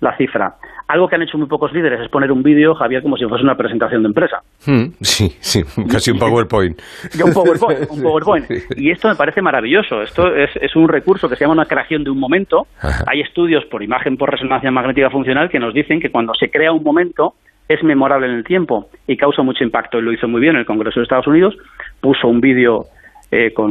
[0.00, 0.54] la cifra.
[0.88, 3.42] Algo que han hecho muy pocos líderes es poner un vídeo, Javier, como si fuese
[3.42, 4.38] una presentación de empresa.
[4.66, 6.80] Hmm, sí, sí, casi un PowerPoint.
[7.24, 8.46] un PowerPoint, un PowerPoint.
[8.76, 10.02] Y esto me parece maravilloso.
[10.02, 12.66] Esto es, es un recurso que se llama una creación de un momento.
[13.06, 16.72] Hay estudios por imagen por resonancia magnética funcional que nos dicen que cuando se crea
[16.72, 17.34] un momento,
[17.68, 19.98] es memorable en el tiempo y causa mucho impacto.
[19.98, 21.56] Y lo hizo muy bien en el Congreso de Estados Unidos,
[22.00, 22.84] puso un vídeo
[23.30, 23.70] eh, con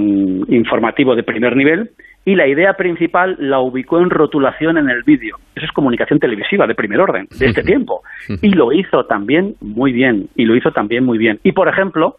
[0.51, 1.91] informativo de primer nivel
[2.25, 5.37] y la idea principal la ubicó en rotulación en el vídeo.
[5.55, 8.01] Eso es comunicación televisiva de primer orden, de este tiempo.
[8.41, 11.39] Y lo hizo también muy bien, y lo hizo también muy bien.
[11.43, 12.17] Y, por ejemplo,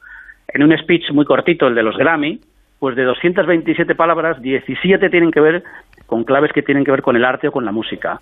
[0.48, 2.40] en un speech muy cortito, el de los Grammy,
[2.78, 5.64] pues de 227 palabras, 17 tienen que ver
[6.06, 8.20] con claves que tienen que ver con el arte o con la música.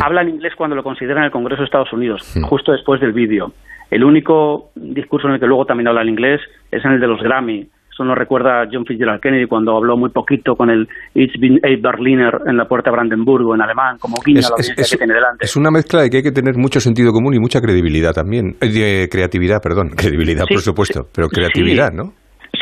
[0.00, 3.12] Habla en inglés cuando lo considera en el Congreso de Estados Unidos, justo después del
[3.12, 3.52] vídeo.
[3.90, 6.40] El único discurso en el que luego también habla en inglés
[6.70, 7.66] es en el de los Grammy.
[7.94, 11.60] Eso nos recuerda a John Fitzgerald Kennedy cuando habló muy poquito con el It's been
[11.62, 14.90] a Berliner en la puerta de Brandenburgo en alemán, como guiño Es, a la es-
[14.90, 15.44] que tiene delante.
[15.44, 18.56] es una mezcla de que hay que tener mucho sentido común y mucha credibilidad también.
[18.60, 19.90] Eh, de creatividad, perdón.
[19.96, 21.36] Credibilidad, Sí, por supuesto, pero sí.
[21.36, 22.12] creatividad, ¿no?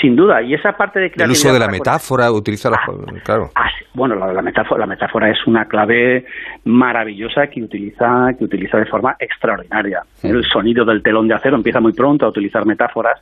[0.02, 1.30] Sin duda, y esa parte de El creatividad...
[1.38, 2.78] uso de la para- metáfora, utilizar la...
[3.24, 3.48] Claro.
[3.54, 3.68] Ah.
[3.94, 6.24] Bueno, la, la metáfora, la metáfora es una clave
[6.64, 10.00] maravillosa que utiliza, que utiliza de forma extraordinaria.
[10.22, 13.20] El sonido del telón de acero empieza muy pronto a utilizar metáforas.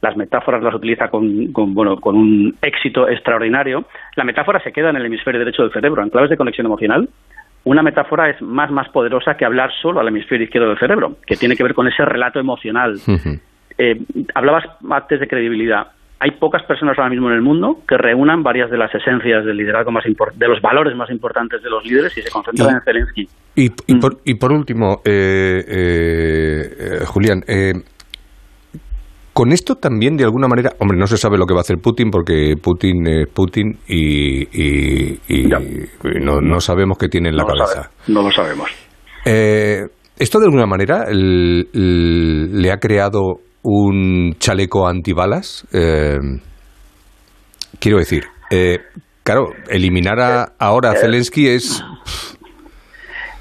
[0.00, 3.84] Las metáforas las utiliza con, con, bueno, con un éxito extraordinario.
[4.14, 6.02] La metáfora se queda en el hemisferio derecho del cerebro.
[6.02, 7.08] En claves de conexión emocional,
[7.64, 11.36] una metáfora es más, más poderosa que hablar solo al hemisferio izquierdo del cerebro, que
[11.36, 12.94] tiene que ver con ese relato emocional.
[13.76, 14.00] Eh,
[14.34, 15.88] hablabas antes de credibilidad.
[16.20, 19.56] Hay pocas personas ahora mismo en el mundo que reúnan varias de las esencias del
[19.56, 22.80] liderazgo más de los valores más importantes de los líderes y se concentran Y- en
[22.82, 23.28] Zelensky.
[23.54, 27.72] Y, y por, y por último, eh, eh, eh, Julián, eh,
[29.38, 31.76] con esto también de alguna manera, hombre, no se sabe lo que va a hacer
[31.80, 35.46] Putin porque Putin es Putin y, y-
[36.20, 37.82] no, no sabemos qué tiene en la No cabeza.
[37.84, 38.68] sabe- no lo sabemos.
[39.24, 39.82] Eh,
[40.18, 45.64] esto de alguna manera el- el- le ha creado un chaleco antibalas.
[45.72, 46.18] Eh,
[47.78, 48.78] quiero decir, eh,
[49.22, 51.80] claro, eliminar a, ahora a Zelensky es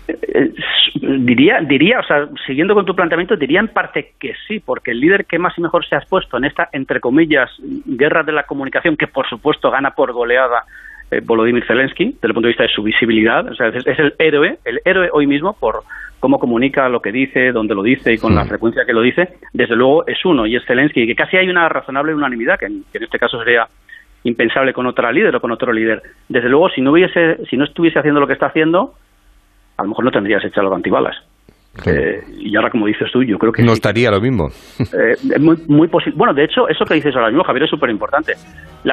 [0.08, 0.54] Eh,
[1.00, 5.00] diría, diría, o sea, siguiendo con tu planteamiento, diría en parte que sí, porque el
[5.00, 7.50] líder que más y mejor se ha expuesto en esta, entre comillas,
[7.86, 10.64] guerra de la comunicación, que por supuesto gana por goleada
[11.12, 14.00] eh, Volodymyr Zelensky, desde el punto de vista de su visibilidad, o sea, es, es
[14.00, 15.84] el héroe, el héroe hoy mismo por
[16.20, 19.36] cómo comunica lo que dice, dónde lo dice y con la frecuencia que lo dice,
[19.54, 22.66] desde luego es uno, y es Zelensky, y que casi hay una razonable unanimidad, que
[22.66, 23.68] en, que en este caso sería
[24.24, 26.02] impensable con otra líder o con otro líder.
[26.28, 28.94] Desde luego, si no hubiese, si no estuviese haciendo lo que está haciendo,
[29.78, 31.16] a lo mejor no tendrías echado antibalas.
[31.86, 33.76] Eh, y ahora, como dices tú, yo creo que no sí.
[33.76, 34.50] estaría lo mismo.
[34.80, 36.18] Eh, muy, muy posible.
[36.18, 38.34] Bueno, de hecho, eso que dices ahora mismo, Javier, es súper importante.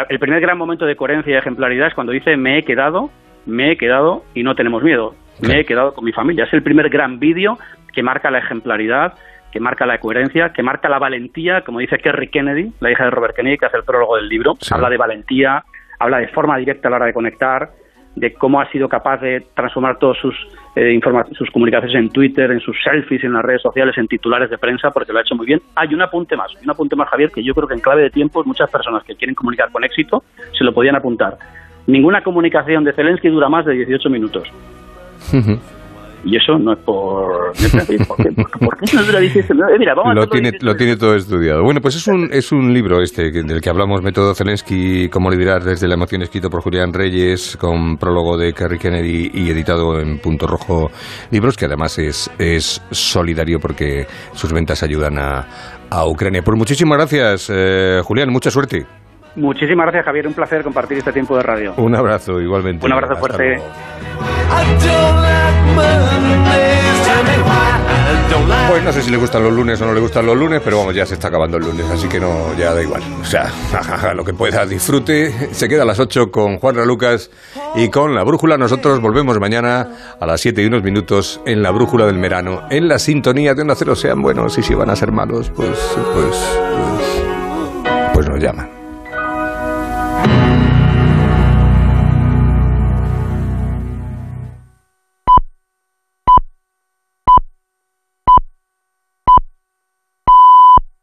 [0.08, 3.10] El primer gran momento de coherencia y ejemplaridad es cuando dice me he quedado,
[3.46, 5.14] me he quedado y no tenemos miedo.
[5.40, 6.44] Me he quedado con mi familia.
[6.44, 7.58] Es el primer gran vídeo
[7.92, 9.14] que marca la ejemplaridad,
[9.52, 13.10] que marca la coherencia, que marca la valentía, como dice Kerry Kennedy, la hija de
[13.10, 14.54] Robert Kennedy, que hace el prólogo del libro.
[14.70, 15.64] Habla de valentía,
[15.98, 17.70] habla de forma directa a la hora de conectar,
[18.16, 20.34] de cómo ha sido capaz de transformar todas sus,
[20.76, 20.98] eh,
[21.32, 24.90] sus comunicaciones en Twitter, en sus selfies, en las redes sociales, en titulares de prensa,
[24.90, 25.60] porque lo ha hecho muy bien.
[25.74, 28.10] Hay un apunte más, un apunte más, Javier, que yo creo que en clave de
[28.10, 30.22] tiempos muchas personas que quieren comunicar con éxito
[30.56, 31.36] se lo podían apuntar.
[31.86, 34.48] Ninguna comunicación de Zelensky dura más de 18 minutos.
[36.24, 37.52] Y eso no es por...
[37.52, 39.74] ¿Por qué, por qué- por qué no dura 18 minutos?
[39.74, 41.62] Eh, mira, vamos a Lo hacerlo tiene, lo tiene todo estudiado.
[41.62, 45.62] Bueno, pues es un, es un libro este del que hablamos, Método Zelensky, cómo liderar
[45.62, 50.18] desde la emoción, escrito por Julián Reyes, con prólogo de Kerry Kennedy y editado en
[50.18, 50.90] Punto Rojo
[51.30, 55.46] Libros, que además es, es solidario porque sus ventas ayudan a,
[55.90, 56.42] a Ucrania.
[56.42, 58.86] Pues muchísimas gracias, eh, Julián, mucha suerte.
[59.36, 60.26] Muchísimas gracias, Javier.
[60.26, 61.74] Un placer compartir este tiempo de radio.
[61.76, 62.86] Un abrazo igualmente.
[62.86, 63.60] Un abrazo fuerte.
[68.68, 70.78] Pues no sé si le gustan los lunes o no le gustan los lunes, pero
[70.78, 73.02] vamos, ya se está acabando el lunes, así que no, ya da igual.
[73.20, 75.30] O sea, haga lo que pueda, disfrute.
[75.52, 77.30] Se queda a las 8 con Juan Lucas
[77.74, 78.58] y con La Brújula.
[78.58, 82.88] Nosotros volvemos mañana a las 7 y unos minutos en La Brújula del Verano, en
[82.88, 83.94] la sintonía de Onda Cero.
[83.94, 86.58] Sean buenos y si van a ser malos, pues, pues, pues,
[88.14, 88.83] pues nos llaman.